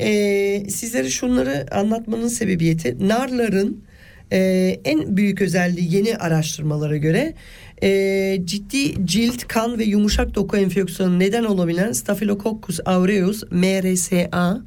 [0.00, 3.84] e, sizlere şunları anlatmanın sebebiyeti narların
[4.32, 4.38] e,
[4.84, 7.34] en büyük özelliği yeni araştırmalara göre
[7.82, 14.60] e, ciddi cilt, kan ve yumuşak doku enfeksiyonu neden olabilen Staphylococcus aureus MRSA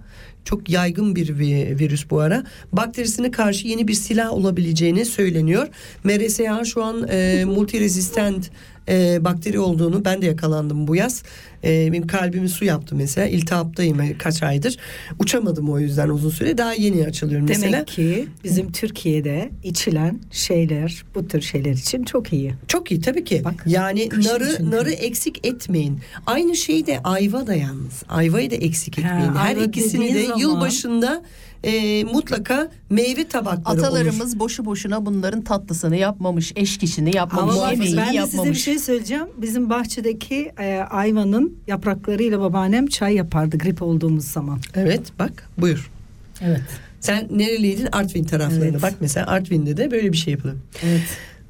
[0.45, 2.43] çok yaygın bir vi- virüs bu ara.
[2.72, 5.68] Bakterisine karşı yeni bir silah olabileceğini söyleniyor.
[6.03, 8.51] MRSA şu an e, multiresistent
[8.89, 11.23] e, bakteri olduğunu ben de yakalandım bu yaz.
[11.63, 13.27] E, benim kalbimi su yaptı mesela.
[13.27, 14.77] İltihaptayım e, kaç aydır.
[15.19, 16.57] Uçamadım o yüzden uzun süre.
[16.57, 17.71] Daha yeni açılıyorum mesela.
[17.73, 22.53] Demek ki bizim Türkiye'de içilen şeyler bu tür şeyler için çok iyi.
[22.67, 23.41] Çok iyi tabii ki.
[23.45, 24.71] Bak, yani narı çünkü.
[24.71, 25.99] narı eksik etmeyin.
[26.25, 28.03] Aynı şey de ayva da yalnız.
[28.09, 29.33] Ayvayı da eksik Ha, etmeyin.
[29.36, 31.21] Her ayva ikisini de zaman- yılbaşında
[31.66, 33.84] e, mutlaka meyve tabakları olur.
[33.86, 38.32] Atalarımız boşu boşuna bunların tatlısını yapmamış, eşkişini yapmamış, Ama yemeğini ben yapmamış.
[38.32, 39.28] size bir şey söyleyeceğim.
[39.38, 44.59] Bizim bahçedeki e, ayvanın yapraklarıyla babaannem çay yapardı grip olduğumuz zaman.
[44.76, 45.91] Evet bak buyur.
[46.41, 46.61] Evet.
[46.99, 47.88] Sen nereliydin?
[47.91, 48.66] Artvin taraflarında.
[48.66, 48.82] Evet.
[48.82, 50.57] Bak mesela Artvin'de de böyle bir şey yapılıyor.
[50.84, 51.01] Evet.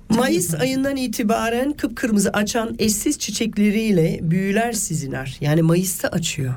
[0.09, 5.37] Mayıs ayından itibaren kıpkırmızı açan eşsiz çiçekleriyle büyüler siziner.
[5.41, 6.53] Yani Mayıs'ta açıyor.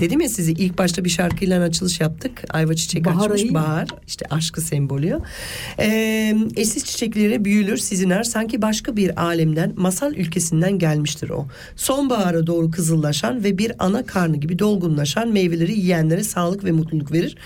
[0.00, 2.44] Dedim ya size ilk başta bir şarkıyla açılış yaptık.
[2.50, 3.42] Ayva çiçek Bahar açmış.
[3.42, 3.54] ayı?
[3.54, 3.88] Bahar.
[4.06, 5.18] işte aşkı sembolü.
[5.78, 8.22] Ee, eşsiz çiçekleri büyülür, siziner.
[8.22, 11.46] Sanki başka bir alemden, masal ülkesinden gelmiştir o.
[11.76, 17.36] Sonbahara doğru kızıllaşan ve bir ana karnı gibi dolgunlaşan meyveleri yiyenlere sağlık ve mutluluk verir.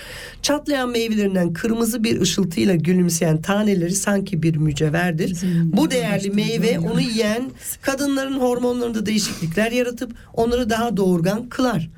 [0.41, 5.37] Çatlayan meyvelerinden kırmızı bir ışıltıyla gülümseyen taneleri sanki bir mücevherdir.
[5.63, 7.51] Bu değerli meyve onu yiyen
[7.81, 11.89] kadınların hormonlarında değişiklikler yaratıp onları daha doğurgan kılar.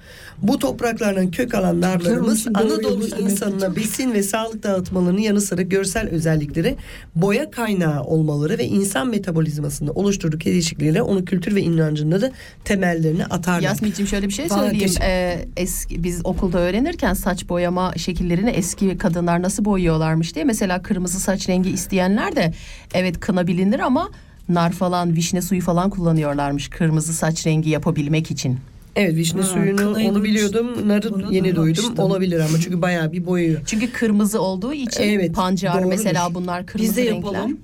[0.48, 6.76] Bu topraklardan kök alan narlarımız Anadolu insanına besin ve sağlık dağıtmalarının yanı sıra görsel özellikleri
[7.16, 12.32] boya kaynağı olmaları ve insan metabolizmasında oluşturdukları değişikliğiyle onu kültür ve inancında da
[12.66, 13.62] temellerini atarlar.
[13.62, 14.92] Yasmin'cim şöyle bir şey söyleyeyim.
[15.02, 20.46] Ee, eski biz okulda öğrenirken saç boyama şekillerini eski kadınlar nasıl boyuyorlarmış diye.
[20.46, 22.54] Mesela kırmızı saç rengi isteyenler de
[22.94, 24.10] evet kına bilinir ama
[24.50, 28.60] nar falan, vişne suyu falan kullanıyorlarmış kırmızı saç rengi yapabilmek için.
[28.96, 30.88] Evet vişne Ha, suyunu onu biliyordum.
[30.88, 31.94] Narı yeni duydum.
[31.98, 33.62] Olabilir ama çünkü bayağı bir boyuyor.
[33.66, 35.90] Çünkü kırmızı olduğu için Evet, pancar doğrudur.
[35.90, 37.32] mesela bunlar kırmızı Biz de renkler.
[37.32, 37.58] yapalım.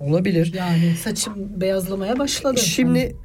[0.00, 0.52] Olabilir.
[0.56, 2.60] Yani saçım beyazlamaya başladı.
[2.60, 3.16] Şimdi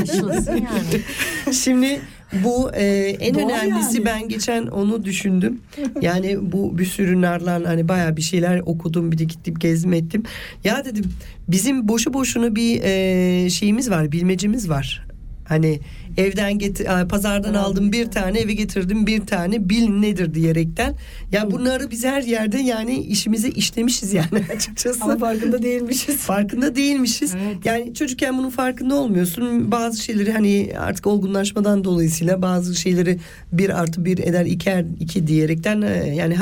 [0.00, 1.02] Başlasın yani.
[1.54, 2.00] Şimdi
[2.44, 2.84] bu e,
[3.20, 4.04] en Doğru önemlisi yani.
[4.06, 5.60] ben geçen onu düşündüm.
[6.00, 10.22] Yani bu bir sürü narlarla hani bayağı bir şeyler okudum bir de gittim gezdim ettim.
[10.64, 11.04] Ya dedim
[11.48, 15.04] bizim boşu boşuna bir e, şeyimiz var bilmecimiz var.
[15.48, 15.80] Hani
[16.18, 20.94] evden getir, pazardan aldım bir tane eve getirdim bir tane bil nedir diyerekten.
[21.32, 25.04] Ya bunları biz her yerde yani işimize işlemişiz yani açıkçası.
[25.04, 26.16] Ama farkında değilmişiz.
[26.16, 27.34] Farkında değilmişiz.
[27.44, 27.56] Evet.
[27.64, 29.72] Yani çocukken bunun farkında olmuyorsun.
[29.72, 33.18] Bazı şeyleri hani artık olgunlaşmadan dolayısıyla bazı şeyleri
[33.52, 36.34] bir artı bir eder iki, er- iki diyerekten e, yani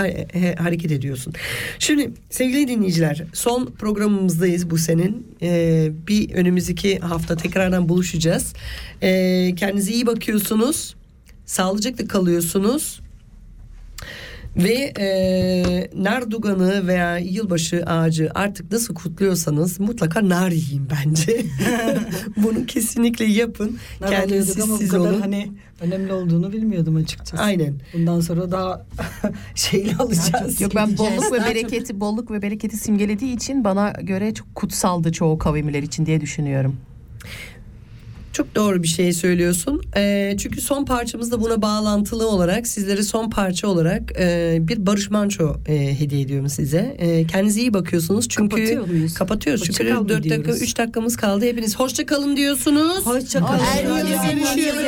[0.59, 1.33] hareket ediyorsun.
[1.79, 5.27] Şimdi sevgili dinleyiciler son programımızdayız bu senin.
[5.43, 8.55] Ee, bir önümüzdeki hafta tekrardan buluşacağız.
[9.03, 10.95] Ee, kendinize iyi bakıyorsunuz.
[11.47, 13.01] Sağlıcakla kalıyorsunuz.
[14.57, 15.09] Ve e,
[15.95, 21.47] narduganı veya yılbaşı ağacı artık nasıl kutluyorsanız mutlaka nar yiyin bence.
[22.37, 23.79] Bunu kesinlikle yapın.
[24.03, 25.21] Ben Kendiniz alıyorduk ama siz kadar olun.
[25.21, 27.43] hani önemli olduğunu bilmiyordum açıkçası.
[27.43, 27.75] Aynen.
[27.95, 28.87] Bundan sonra daha
[29.55, 30.61] şeyli alacağız.
[30.61, 35.39] Yok ben bolluk ve bereketi bolluk ve bereketi simgelediği için bana göre çok kutsaldı çoğu
[35.39, 36.77] kavimler için diye düşünüyorum.
[38.37, 39.83] Çok doğru bir şey söylüyorsun.
[39.97, 45.11] Ee, çünkü son parçamız da buna bağlantılı olarak sizlere son parça olarak e, bir Barış
[45.11, 46.97] Manço e, hediye ediyorum size.
[46.99, 49.15] E, kendinize iyi bakıyorsunuz çünkü Kapatıyor muyuz?
[49.15, 49.61] kapatıyoruz.
[49.61, 50.63] Hoşça Çünkü kal mı 4 dakika diyoruz?
[50.63, 51.45] 3 dakikamız kaldı.
[51.45, 53.07] Hepiniz hoşça kalın diyorsunuz.
[53.07, 53.59] Hoşça kalın.
[53.59, 54.81] Her yıl görüşüyoruz.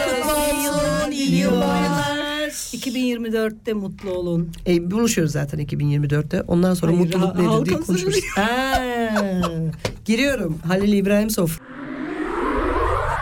[1.13, 1.77] İyi yıllar.
[1.77, 2.49] günler.
[2.49, 4.51] 2024'te mutlu olun.
[4.67, 6.43] E, buluşuyoruz zaten 2024'te.
[6.43, 8.21] Ondan sonra Hayır, mutluluk nedir diye konuşuruz.
[10.05, 10.59] Giriyorum.
[10.67, 11.61] Halil İbrahim Sof.